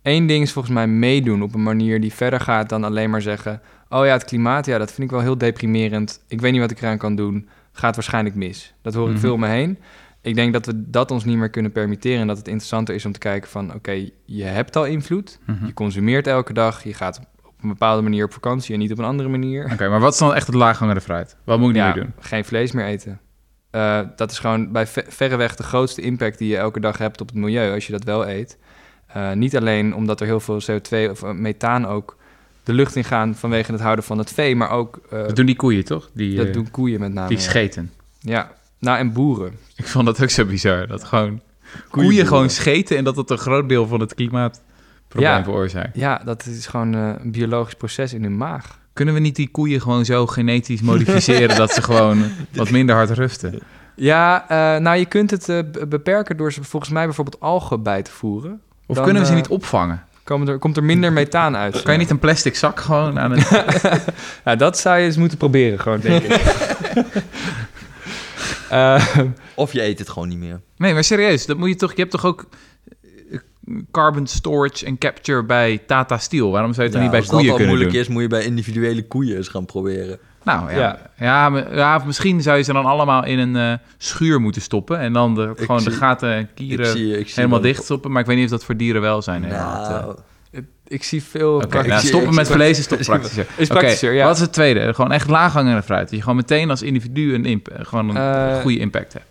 [0.04, 3.22] één ding is volgens mij meedoen op een manier die verder gaat dan alleen maar
[3.22, 3.62] zeggen...
[3.90, 6.24] oh ja, het klimaat, ja, dat vind ik wel heel deprimerend.
[6.28, 7.48] Ik weet niet wat ik eraan kan doen.
[7.72, 8.74] Gaat waarschijnlijk mis.
[8.82, 9.22] Dat hoor ik Mhm.
[9.22, 9.78] veel om me heen.
[10.22, 12.20] Ik denk dat we dat ons niet meer kunnen permitteren...
[12.20, 13.74] en dat het interessanter is om te kijken van...
[13.74, 15.40] oké, je hebt al invloed.
[15.46, 15.66] Mhm.
[15.66, 16.84] Je consumeert elke dag.
[16.84, 19.70] Je gaat op een bepaalde manier op vakantie en niet op een andere manier.
[19.74, 21.36] Oké, maar wat is dan echt het laaghangende fruit?
[21.44, 22.14] Wat moet ik nu doen?
[22.20, 23.20] geen vlees meer eten.
[23.72, 27.22] Eh, dat is gewoon bij ve- verreweg de grootste impact die je elke dag hebt
[27.22, 28.58] op het milieu als je dat wel eet.
[29.14, 32.18] Eh, niet alleen omdat er heel veel CO2 of eh, methaan ook
[32.64, 35.46] de lucht in gaan vanwege het houden van het vee, maar ook eh, Dat doen
[35.46, 36.10] die koeien, toch?
[36.14, 37.28] Die, dat doen koeien met name.
[37.28, 37.92] die scheten.
[38.20, 39.58] Ja, nou en boeren.
[39.76, 40.88] Ik vond dat ook zo bizar.
[40.88, 41.42] Dat gewoon
[41.90, 45.44] koeien, gewoon scheten en dat dat een groot deel van het klimaatprobleem Ja.
[45.44, 45.96] veroorzaakt.
[45.96, 48.80] Ja, dat is gewoon een biologisch proces in hun maag.
[48.94, 53.10] Kunnen we niet die koeien gewoon zo genetisch modificeren dat ze gewoon wat minder hard
[53.10, 53.60] rusten?
[53.96, 54.46] Ja,
[54.80, 55.46] nou je kunt het
[55.90, 58.62] beperken door ze volgens mij bijvoorbeeld algen bij te voeren.
[58.86, 60.04] Of Dan, kunnen we ze eh, niet opvangen?
[60.24, 61.82] Komen er, komt er minder methaan uit.
[61.82, 63.44] Kan je niet een plastic zak gewoon aan een...
[64.46, 66.42] Ja, dat zou je eens moeten proberen, gewoon, denk ik.
[68.70, 69.08] Eh,
[69.56, 70.62] Of je eet het gewoon niet meer.
[70.78, 71.90] Nee, maar serieus, dat moet je toch...
[71.92, 72.46] Je hebt toch ook
[73.32, 73.40] eh,
[73.92, 76.52] carbon storage en capture bij Tata Steel?
[76.52, 78.02] Waarom zou je het dan niet bij als koeien dat al kunnen moeilijk doen?
[78.02, 80.20] is, moet je bij individuele koeien eens gaan proberen.
[80.44, 80.78] Nou ja.
[80.78, 81.00] Ja.
[81.18, 81.50] Ja.
[81.50, 85.00] maar- ja, of misschien zou je ze dan allemaal in een eh, schuur moeten stoppen...
[85.00, 88.12] en dan de, gewoon de gaten en Ik kieren zie, ik zie helemaal dicht stoppen.
[88.12, 89.84] Maar ik weet niet of dat voor dierenwelzijn helemaal...
[89.84, 90.16] te- Nou,
[90.88, 91.58] ik zie veel...
[91.58, 93.46] Praktisch- nou, zie- stoppen met vlees is toch is- praktischer.
[93.58, 94.26] is ja.
[94.26, 94.94] Wat is het tweede?
[94.94, 96.02] Gewoon echt laaghangende fruit.
[96.02, 98.18] Dat je gewoon meteen als individu een, imp- gewoon een
[98.56, 99.26] Eh, goede impact hebt.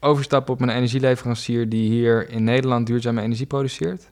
[0.00, 4.10] overstappen op een energieleverancier die hier in Nederland duurzame energie produceert.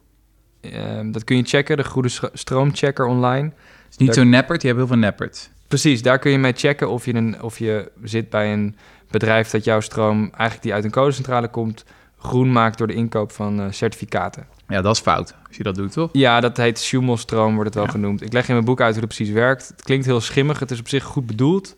[0.60, 3.44] Ehm, dat kun je checken, de goede stroomchecker online.
[3.44, 5.50] Het is niet zo neppert, je hebt heel veel neppert.
[5.80, 8.76] Precies, daar kun je mee checken of je, een, of je zit bij een
[9.10, 11.84] bedrijf dat jouw stroom, eigenlijk die uit een kolencentrale komt,
[12.18, 14.46] groen maakt door de inkoop van eh, certificaten.
[14.68, 16.08] Ja, dat is fout als je dat doet, toch?
[16.12, 17.90] Ja, dat heet Schumel-stroom, wordt het wel Ja.
[17.90, 18.22] genoemd.
[18.22, 19.68] Ik leg in mijn boek uit hoe het precies werkt.
[19.68, 21.76] Het klinkt heel schimmig, het is op zich goed bedoeld,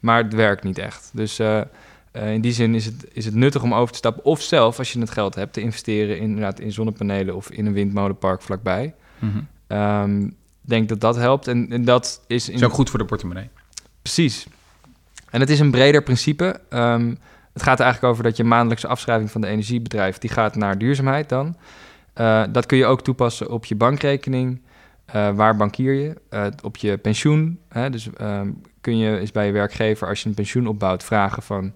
[0.00, 1.10] maar het werkt niet echt.
[1.14, 1.60] Dus eh,
[2.10, 4.24] eh, in die zin is het, is het nuttig om over te stappen.
[4.24, 7.66] Of zelf, als je het geld hebt, te investeren in, inderdaad, in zonnepanelen of in
[7.66, 8.94] een windmolenpark vlakbij.
[9.18, 9.38] Mhm.
[9.66, 10.28] Ehm,
[10.62, 11.48] denk dat dat helpt.
[11.48, 13.48] En, en dat is in Is ook goed voor de portemonnee.
[14.02, 14.46] Precies.
[15.30, 16.60] En het is een breder principe.
[16.68, 17.14] Ehm,
[17.52, 20.18] het gaat er eigenlijk over dat je maandelijkse afschrijving van de energiebedrijf...
[20.18, 21.56] die gaat naar duurzaamheid dan.
[22.12, 24.60] Eh, dat kun je ook toepassen op je bankrekening.
[25.04, 26.20] Eh, waar bankier je?
[26.28, 27.58] Eh, op je pensioen.
[27.68, 27.90] Hè?
[27.90, 28.50] Dus ehm,
[28.80, 31.72] kun je eens bij je werkgever, als je een pensioen opbouwt, vragen van...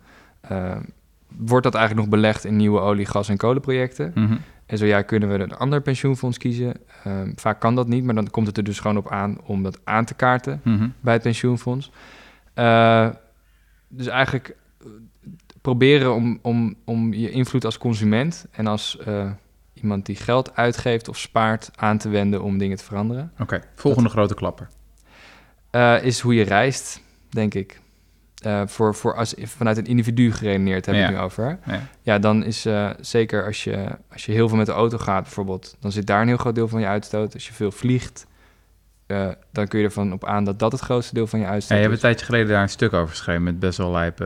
[1.36, 4.12] wordt dat eigenlijk nog belegd in nieuwe olie, gas en kolenprojecten?
[4.14, 4.36] Mhm.
[4.66, 6.74] En zo ja, kunnen we een ander pensioenfonds kiezen?
[7.04, 9.62] Ehm, vaak kan dat niet, maar dan komt het er dus gewoon op aan om
[9.62, 10.88] dat aan te kaarten Mhm.
[11.00, 11.90] bij het pensioenfonds.
[12.54, 13.08] Eh,
[13.88, 14.86] dus eigenlijk eh,
[15.60, 19.30] proberen om, om, om je invloed als consument en als eh,
[19.74, 23.32] iemand die geld uitgeeft of spaart aan te wenden om dingen te veranderen.
[23.38, 24.68] Oké, volgende grote klapper.
[26.02, 27.80] Is hoe je reist, denk ik.
[28.46, 31.10] Eh, voor, voor als, vanuit een individu geredeneerd heb ik Ja.
[31.10, 31.58] nu over.
[31.66, 31.80] Ja.
[32.02, 35.22] Ja, dan is eh, zeker als je, als je heel veel met de auto gaat
[35.22, 37.34] bijvoorbeeld, dan zit daar een heel groot deel van je uitstoot.
[37.34, 38.26] Als je veel vliegt,
[39.06, 41.50] eh, dan kun je ervan op aan dat dat het grootste deel van je Ja,
[41.50, 44.18] uitstoot je hebt een tijdje geleden daar een stuk over geschreven met best wel lijp.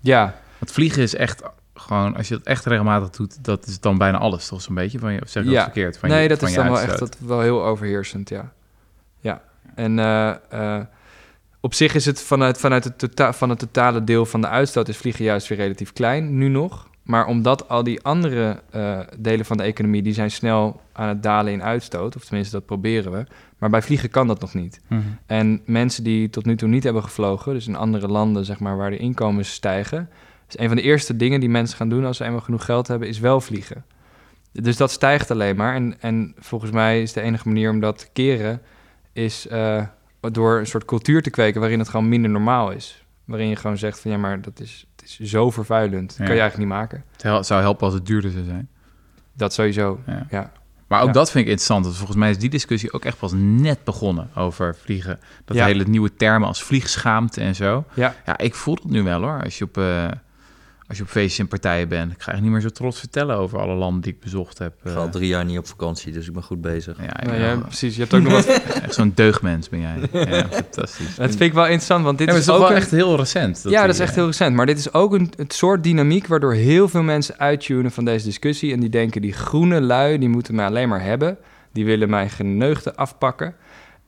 [0.00, 1.42] Ja, Want vliegen is echt
[1.74, 4.98] gewoon, als je het echt regelmatig doet, dat is dan bijna alles toch zo'n beetje
[4.98, 5.54] van je, of zeg ik Ja.
[5.54, 5.98] dat verkeerd?
[5.98, 8.52] Van nee, je, dat van is je dan wel echt dat, wel heel overheersend, ja.
[9.20, 9.42] Ja,
[9.74, 9.98] en
[11.66, 14.88] op zich is het vanuit, vanuit het, tota van het totale deel van de uitstoot
[14.88, 16.88] is vliegen juist weer relatief klein, nu nog.
[17.02, 21.22] Maar omdat al die andere eh, delen van de economie, die zijn snel aan het
[21.22, 23.24] dalen in uitstoot, of tenminste dat proberen we.
[23.58, 24.80] Maar bij vliegen kan dat nog niet.
[24.86, 25.00] Mhm.
[25.26, 28.76] En mensen die tot nu toe niet hebben gevlogen, dus in andere landen zeg maar,
[28.76, 30.08] waar de inkomens stijgen,
[30.48, 32.88] is een van de eerste dingen die mensen gaan doen als ze eenmaal genoeg geld
[32.88, 33.84] hebben, is wel vliegen.
[34.52, 35.74] Dus dat stijgt alleen maar.
[35.74, 38.62] En, en volgens mij is de enige manier om dat te keren,
[39.12, 39.82] is eh,
[40.20, 43.04] door een soort cultuur te kweken waarin het gewoon minder normaal is.
[43.24, 46.08] Waarin je gewoon zegt van ja, maar dat is, het is zo vervuilend.
[46.08, 46.24] Dat Ja.
[46.24, 47.04] kan je eigenlijk niet maken.
[47.20, 48.68] Het zou helpen als het duurder zou zijn.
[49.32, 50.00] Dat sowieso.
[50.06, 50.26] Ja.
[50.30, 50.52] Ja.
[50.86, 51.12] Maar ook Ja.
[51.12, 51.84] dat vind ik interessant.
[51.84, 55.20] Want volgens mij is die discussie ook echt pas net begonnen over vliegen.
[55.44, 57.84] Dat hele nieuwe termen als vliegschaamte en zo.
[57.94, 58.14] Ja.
[58.26, 59.42] Ja, ik voel het nu wel hoor.
[59.42, 60.06] Als je op, eh,
[60.88, 62.12] als je op feestjes en partijen bent.
[62.12, 64.72] Ik ga echt niet meer zo trots vertellen over alle landen die ik bezocht heb.
[64.78, 64.92] Ik eh.
[64.92, 66.96] ga al drie jaar niet op vakantie, dus ik ben goed bezig.
[67.00, 67.94] ja, Nou, ja, precies.
[67.94, 68.46] Je hebt ook nog wat.
[68.82, 69.96] echt zo'n deugdmens ben jij.
[70.30, 71.14] Ja, fantastisch.
[71.14, 72.76] Dat vind ik wel interessant, want dit Ja, maar is het is ook toch wel
[72.76, 73.62] een- echt heel recent.
[73.68, 74.54] ja, dat is echt eh, heel recent.
[74.56, 78.24] Maar dit is ook een, het soort dynamiek waardoor heel veel mensen uittunen van deze
[78.24, 78.72] discussie.
[78.72, 81.38] En die denken, die groene lui, die moeten mij alleen maar hebben.
[81.72, 83.54] Die willen mijn geneugde afpakken.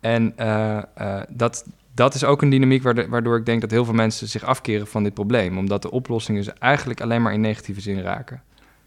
[0.01, 1.65] En eh, eh, dat,
[1.99, 4.87] dat is ook een dynamiek waardoor, waardoor ik denk dat heel veel mensen zich afkeren
[4.87, 5.59] van dit probleem.
[5.59, 8.43] Omdat de oplossingen ze eigenlijk alleen maar in negatieve zin raken.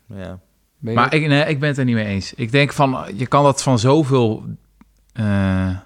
[0.06, 0.40] Ja.
[0.78, 2.34] Maar ik, nee, ik ben het er niet mee eens.
[2.34, 4.44] Ik denk van, je kan dat van zoveel
[5.14, 5.78] eh,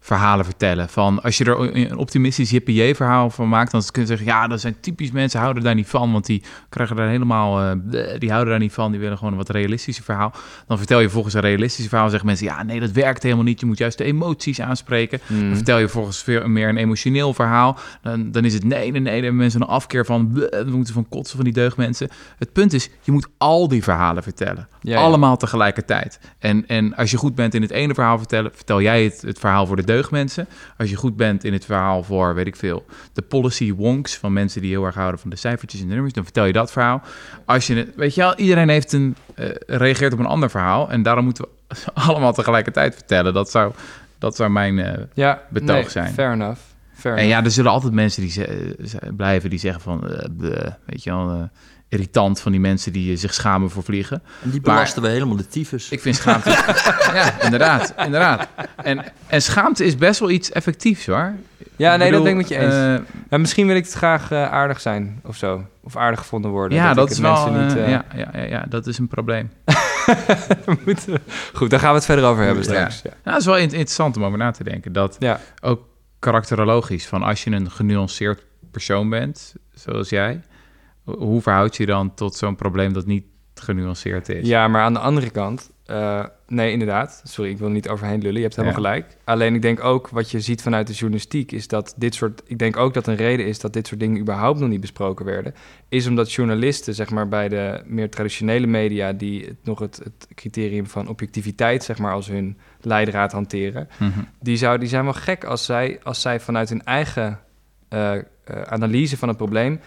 [0.00, 0.88] verhalen vertellen.
[0.88, 4.46] Van als je er een optimistisch hippie verhaal van maakt, dan kun je zeggen, ja,
[4.46, 8.30] dat zijn typisch mensen, houden daar niet van, want die krijgen daar helemaal, eh, die
[8.30, 10.32] houden daar niet van, die willen gewoon een wat realistischer verhaal.
[10.66, 13.60] Dan vertel je volgens een realistisch verhaal, zeggen mensen, ja, nee, dat werkt helemaal niet.
[13.60, 15.20] Je moet juist de emoties aanspreken.
[15.26, 15.40] Hmm.
[15.40, 17.78] Dan vertel je volgens veel meer een emotioneel verhaal.
[18.02, 19.22] Dan, dan is het nee, nee, nee.
[19.22, 20.32] Dan mensen een afkeer van.
[20.34, 22.08] We moeten van kotsen van die deugdmensen.
[22.38, 24.68] Het punt is, je moet al die verhalen vertellen.
[24.80, 25.04] Ja, ja.
[25.04, 26.20] Allemaal tegelijkertijd.
[26.38, 29.38] En, en als je goed bent in het ene verhaal vertellen, vertel jij het, het
[29.38, 30.46] verhaal voor de deugdmensen.
[30.78, 34.32] Als je goed bent in het verhaal voor, weet ik veel, de policy wonks van
[34.32, 36.72] mensen die heel erg houden van de cijfertjes en de nummers, dan vertel je dat
[36.72, 37.02] verhaal.
[37.44, 40.90] Als je het, weet je wel, iedereen heeft een, eh, reageert op een ander verhaal.
[40.90, 41.76] En daarom moeten we
[42.06, 43.34] allemaal tegelijkertijd vertellen.
[43.34, 43.72] Dat zou,
[44.18, 46.12] dat zou mijn eh, ja, betoog nee, zijn.
[46.12, 46.60] Fair enough.
[46.94, 47.38] Fair en enough.
[47.38, 51.02] ja, er zullen altijd mensen die ze- ze- blijven die zeggen van, eh, bleh, weet
[51.02, 51.42] je wel, eh,
[51.90, 54.22] irritant van die mensen die eh, zich schamen voor vliegen.
[54.42, 55.88] En die Maar- belasten we helemaal de tyfus.
[55.90, 56.50] Ik vind schaamte,
[57.14, 58.48] ja, inderdaad, inderdaad.
[58.76, 61.32] En, en schaamte is best wel iets effectiefs, hoor.
[61.76, 62.74] ja, nee, dat ben ik met je eens.
[62.74, 62.94] eh,
[63.30, 65.66] Ja, misschien wil ik het graag eh, aardig zijn of zo.
[65.82, 66.78] Of aardig gevonden worden.
[66.78, 69.50] ja, dat, ik is wel, mensen niet, ja, ja, ja, ja, dat is een probleem.
[70.84, 71.20] moeten we-
[71.54, 73.02] Goed, daar gaan we het verder over hebben straks.
[73.02, 73.10] Ja.
[73.24, 74.92] Ja, dat is wel in- interessant om over na te denken.
[74.92, 75.40] Dat Ja.
[75.60, 75.82] ook
[76.18, 80.40] karakterologisch, van als je een genuanceerd persoon bent, zoals jij,
[81.18, 84.46] hoe verhoud je dan tot zo'n probleem dat niet genuanceerd is?
[84.48, 87.20] Ja, maar aan de andere kant, eh, nee, inderdaad.
[87.24, 88.36] Sorry, ik wil niet overheen lullen.
[88.36, 88.88] Je hebt helemaal Ja.
[88.88, 89.16] gelijk.
[89.24, 92.42] Alleen ik denk ook wat je ziet vanuit de journalistiek is dat dit soort.
[92.46, 95.24] Ik denk ook dat een reden is dat dit soort dingen überhaupt nog niet besproken
[95.24, 95.54] werden.
[95.88, 100.28] Is omdat journalisten, zeg maar, bij de meer traditionele media, die het, nog het, het
[100.34, 103.88] criterium van objectiviteit, zeg maar, als hun leidraad hanteren.
[103.98, 104.10] Mhm.
[104.40, 107.38] die, zou, die zijn wel gek als zij, als zij vanuit hun eigen
[107.88, 108.22] eh, eh,
[108.62, 109.80] analyse van het probleem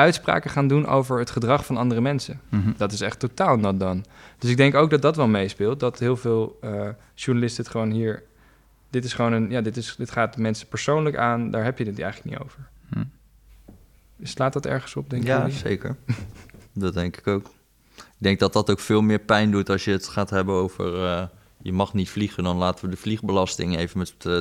[0.00, 2.40] uitspraken gaan doen over het gedrag van andere mensen.
[2.48, 2.72] Mhm.
[2.76, 4.00] Dat is echt totaal not done.
[4.38, 5.80] Dus ik denk ook dat dat wel meespeelt.
[5.80, 8.22] Dat heel veel eh, journalisten het gewoon hier...
[8.90, 9.50] Dit is gewoon een...
[9.50, 11.50] Ja, dit, is, dit gaat mensen persoonlijk aan.
[11.50, 12.68] Daar heb je het eigenlijk niet over.
[12.90, 13.04] Hm.
[14.22, 15.52] Slaat dat ergens op, denk ja, jullie?
[15.54, 15.96] zeker.
[16.72, 17.46] dat denk ik ook.
[17.96, 21.04] Ik denk dat dat ook veel meer pijn doet als je het gaat hebben over...
[21.04, 21.22] eh,
[21.62, 24.40] je mag niet vliegen, dan laten we de vliegbelasting even met eh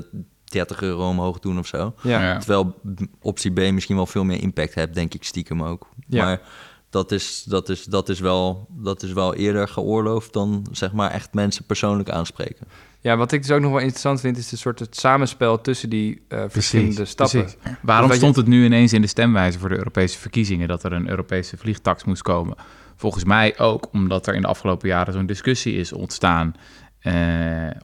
[0.50, 1.94] 30 euro omhoog doen of zo.
[2.02, 2.38] Ja.
[2.38, 2.76] Terwijl
[3.22, 5.88] optie B misschien wel veel meer impact heeft, denk ik stiekem ook.
[6.08, 6.26] Ja.
[6.26, 6.42] Maar
[6.90, 11.12] dat is, dat, is, dat, is wel, dat is wel eerder geoorloofd dan zeg maar
[11.12, 12.68] echt mensen persoonlijk aanspreken.
[13.02, 15.90] Ja, wat ik dus ook nog wel interessant vind, is een soort het samenspel tussen
[15.90, 17.42] die eh, verschillende stappen.
[17.42, 17.60] precies.
[17.82, 20.92] Waarom je- stond het nu ineens in de stemwijze voor de Europese verkiezingen dat er
[20.94, 22.56] een Europese vliegtax moest komen?
[22.96, 26.54] Volgens mij ook omdat er in de afgelopen jaren zo'n discussie is ontstaan,
[27.00, 27.14] eh,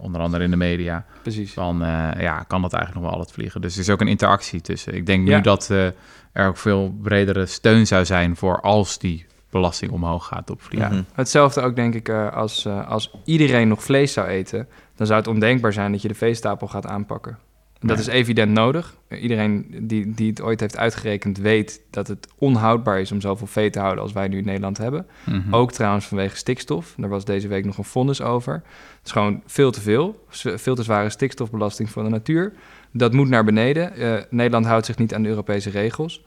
[0.01, 1.53] onder andere in de media, Precies.
[1.53, 3.61] van eh, ja, kan dat eigenlijk nog wel al het vliegen?
[3.61, 4.93] Dus er is ook een interactie tussen.
[4.95, 5.36] Ik denk Ja.
[5.36, 5.86] nu dat eh,
[6.32, 10.91] er ook veel bredere steun zou zijn voor als die belasting omhoog gaat op vliegen.
[10.91, 11.03] Mhm.
[11.13, 15.20] Hetzelfde ook denk ik eh, als, eh, als iedereen nog vlees zou eten, dan zou
[15.20, 17.38] het ondenkbaar zijn dat je de veestapel gaat aanpakken.
[17.80, 18.03] En dat Ja.
[18.11, 18.95] is evident nodig.
[19.09, 23.70] Iedereen die, die het ooit heeft uitgerekend weet dat het onhoudbaar is om zoveel vee
[23.70, 25.07] te houden als wij nu in Nederland hebben.
[25.26, 25.53] Mhm.
[25.53, 26.93] Ook trouwens vanwege stikstof.
[26.97, 28.61] Daar was deze week nog een vonnis over.
[29.06, 30.26] Het is gewoon veel te veel.
[30.30, 32.53] Veel te zware stikstofbelasting voor de natuur.
[32.91, 33.93] Dat moet naar beneden.
[33.95, 36.26] Eh, Nederland houdt zich niet aan de Europese regels.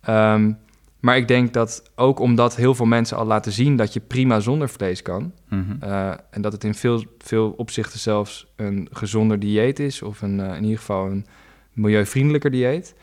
[0.00, 0.52] Ehm,
[1.00, 4.40] maar ik denk dat ook omdat heel veel mensen al laten zien dat je prima
[4.40, 5.32] zonder vlees kan.
[5.48, 5.62] Mhm.
[5.80, 10.02] eh, en dat het in veel, veel opzichten zelfs een gezonder dieet is.
[10.02, 11.26] Of een, eh, in ieder geval een
[11.72, 12.94] milieuvriendelijker dieet.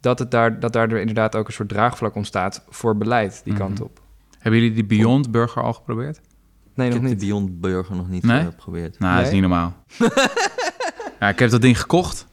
[0.00, 3.62] Dat, het daar, dat daardoor inderdaad ook een soort draagvlak ontstaat voor beleid die Mhm.
[3.62, 4.00] kant op.
[4.38, 6.20] Hebben jullie die Beyond Burger al geprobeerd?
[6.74, 7.20] Nee, Ik nog heb niet.
[7.20, 8.38] de Beyond Burger nog niet Nee?
[8.38, 8.98] eh, geprobeerd.
[8.98, 9.40] Nou, dat is Nee?
[9.40, 9.74] niet normaal.
[11.20, 12.26] ja, ik heb dat ding gekocht.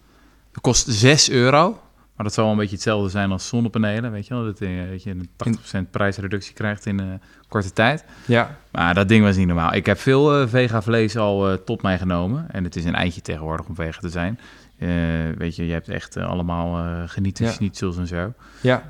[0.52, 1.80] Dat kost 6 euro.
[2.16, 4.12] Maar dat zal wel een beetje hetzelfde zijn als zonnepanelen.
[4.12, 4.44] Weet je wel?
[4.44, 8.04] Dat, eh, weet je, een 80% prijsreductie krijgt in een korte tijd.
[8.26, 9.74] Ja, Maar dat ding was niet normaal.
[9.74, 12.46] Ik heb veel eh, vega vlees al eh, tot mij genomen.
[12.52, 14.40] En het is een eindje tegenwoordig om vega te zijn.
[14.80, 14.89] Eh,
[15.38, 17.51] weet je, je hebt echt eh, allemaal eh genieten Ja.
[17.51, 18.34] schnitzels en zo.
[18.61, 18.84] ja,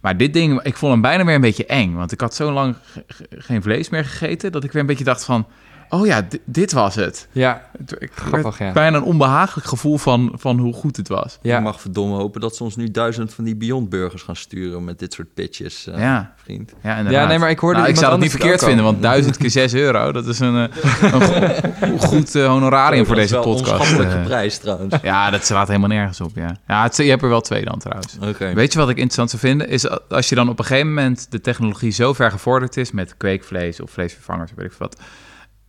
[0.00, 1.94] maar dit ding, ik vond hem bijna weer een beetje eng.
[1.94, 4.52] Want ik had zo lang ge- ge- geen vlees meer gegeten...
[4.52, 5.46] dat ik weer een beetje dacht van...
[5.88, 7.28] oh ja, di- dit was het.
[7.32, 7.62] ja,
[7.98, 8.72] Ik Grappig, ja.
[8.72, 11.38] bijna een onbehagelijk gevoel van, van hoe goed het was.
[11.42, 11.60] Je ja.
[11.60, 14.98] mag verdomme hopen dat ze ons nu duizend van die Beyond Burgers gaan sturen met
[14.98, 16.32] dit soort pitches, eh, Ja.
[16.36, 16.72] vriend.
[16.82, 17.22] Ja, inderdaad.
[17.22, 19.50] Ja, nee, maar ik hoorde Nou, ik zou het niet verkeerd vinden, want duizend keer
[19.50, 20.76] 6 euro, dat is een, eh,
[21.12, 23.92] een go- goed eh, honorarium voor Dat is deze wel podcast.
[23.92, 24.94] Een Eh, prijs trouwens.
[25.02, 26.56] ja, dat slaat helemaal nergens op, ja.
[26.66, 28.16] Ja, het, je hebt er wel twee dan trouwens.
[28.28, 28.54] Oké.
[28.54, 29.68] Weet je wat ik interessant zou vinden?
[29.68, 33.14] Is als je dan op een gegeven moment de technologie zo ver gevorderd is met
[33.16, 35.00] kweekvlees of vleesvervangers, weet ik veel wat,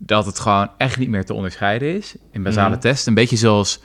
[0.02, 2.80] dat het gewoon echt niet meer te onderscheiden is in basale Mhm.
[2.80, 3.06] tests.
[3.06, 3.82] Een beetje zoals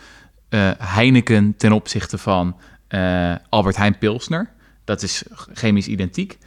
[0.49, 2.57] eh, Heineken ten opzichte van
[2.89, 4.51] eh, Albert Heijn Pilsner.
[4.85, 6.39] Dat is chemisch identiek.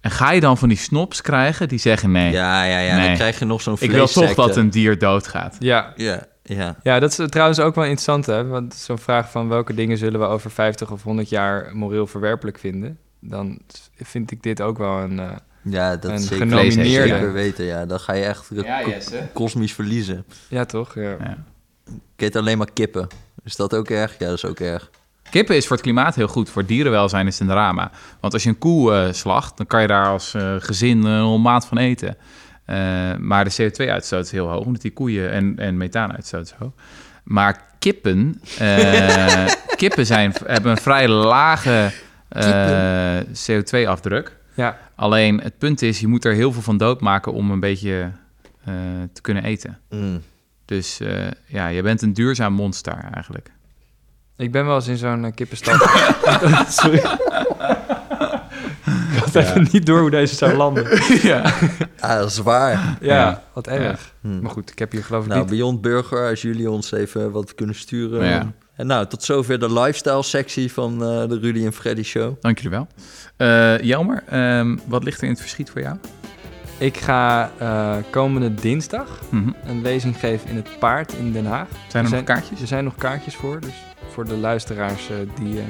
[0.00, 2.96] En ga je dan van die snobs krijgen die zeggen nee, Ja, ja, ja.
[2.96, 3.06] Nee.
[3.06, 5.56] Dan krijg je nog zo'n ik wil toch dat een dier doodgaat.
[5.58, 6.76] Ja, Ja, ja.
[6.82, 8.46] ja, dat is trouwens ook wel interessant, hè?
[8.46, 12.58] Want zo'n vraag van welke dingen zullen we over 50 of 100 jaar moreel verwerpelijk
[12.58, 13.58] vinden, dan
[13.96, 15.18] vind ik dit ook wel een.
[15.18, 15.30] eh,
[15.64, 17.08] Ja, dat is zeker, genomineerde.
[17.08, 17.64] zeker weten.
[17.64, 18.62] Ja, dan ga je echt ko-
[19.32, 20.24] kosmisch verliezen.
[20.48, 20.94] ja, toch?
[20.94, 21.02] Ja.
[21.10, 21.36] Ja.
[22.16, 23.06] Ik eet alleen maar kippen.
[23.44, 24.12] Is dat ook erg?
[24.18, 24.90] Ja, dat is ook erg.
[25.30, 26.50] Kippen is voor het klimaat heel goed.
[26.50, 27.90] Voor dierenwelzijn is het een drama.
[28.20, 31.10] Want als je een koe eh, slacht, dan kan je daar als eh, gezin eh,
[31.10, 32.16] een hele maand van eten.
[32.64, 32.76] Eh,
[33.18, 36.70] maar de CO2-uitstoot is heel hoog, omdat die koeien en, en methaanuitstoot is hoog.
[37.24, 39.44] Maar kippen, eh,
[39.76, 41.90] kippen zijn, hebben een vrij lage
[42.28, 44.36] eh, CO2-afdruk.
[44.54, 48.10] Ja, Alleen het punt is, je moet er heel veel van doodmaken om een beetje
[48.64, 48.74] eh,
[49.12, 49.78] te kunnen eten.
[49.90, 50.22] Mm.
[50.64, 53.50] Dus eh, ja, je bent een duurzaam monster eigenlijk.
[54.36, 55.74] ik ben wel eens in zo'n uh, kippenstal.
[56.68, 56.96] Sorry.
[59.12, 60.86] ik had even niet door hoe deze zou landen.
[61.30, 61.52] ja.
[62.00, 62.96] Ah, dat is waar.
[63.00, 63.42] Ja, Ja.
[63.52, 64.14] wat erg.
[64.20, 64.40] Hm.
[64.40, 65.50] Maar goed, ik heb hier geloof ik Nou, niet...
[65.50, 68.54] Beyond Burger, als jullie ons even wat kunnen sturen.
[68.76, 72.34] En nou, tot zover de lifestyle sectie van eh, de Rudy en Freddy show.
[72.40, 72.86] Dank jullie wel.
[73.36, 75.96] Eh Jelmer, ehm, wat ligt er in het verschiet voor jou?
[76.78, 79.50] Ik ga eh, komende dinsdag Mhm.
[79.66, 81.68] een lezing geven in het Paard in Den Haag.
[81.70, 82.60] Zijn er nog zijn- kaartjes?
[82.60, 83.74] Er zijn nog kaartjes voor, dus
[84.10, 85.08] voor de luisteraars
[85.40, 85.64] die, eh,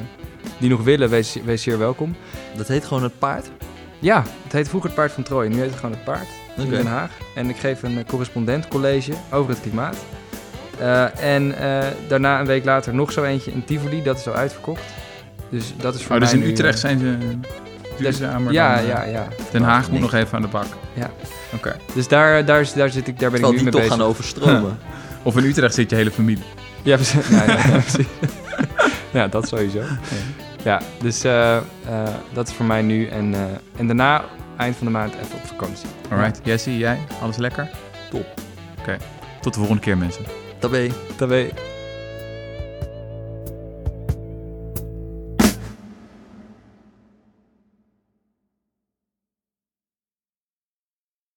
[0.59, 2.15] die nog willen, wees, wees zeer welkom.
[2.57, 3.51] Dat heet gewoon het paard.
[3.99, 6.71] Ja, het heet vroeger het Paard van Troje, nu heet het gewoon het Paard in.
[6.71, 7.11] Den Haag.
[7.35, 9.97] En ik geef een eh, correspondentcollege over het klimaat.
[10.79, 14.35] Eh, en eh, daarna een week later nog zo eentje in Tivoli, dat is al
[14.35, 14.83] uitverkocht.
[15.49, 17.17] Dus dat is voor Oh, dus mij in nu, Utrecht eh, zijn ze
[17.99, 19.29] duurzamer ja, dan, ja, ja.
[19.51, 20.67] Den Haag moet nog even aan de bak.
[20.93, 21.11] Ja.
[21.55, 21.77] Oké.
[21.95, 23.97] Dus daar, daar, daar, zit ik, daar ben ik Terwijl nu die mee toch bezig.
[23.97, 24.79] gaan overstromen.
[25.23, 26.45] Of in Utrecht zit je hele familie.
[26.83, 27.29] Ja, precies.
[27.29, 28.07] ja, ja, precies.
[29.11, 29.81] ja, dat sowieso.
[30.65, 31.63] Ja, dus eh, eh,
[32.33, 33.07] dat is voor mij nu.
[33.07, 33.41] En, eh,
[33.77, 34.25] en daarna,
[34.57, 35.89] eind van de maand, even op vakantie.
[36.11, 36.41] Alright.
[36.43, 36.99] Jesse, jij?
[37.21, 37.71] Alles lekker?
[38.11, 38.27] Top.
[38.79, 38.97] Oké.
[39.41, 40.25] Tot de volgende keer, mensen.
[40.65, 40.91] Tabé.
[41.17, 41.74] Dat weet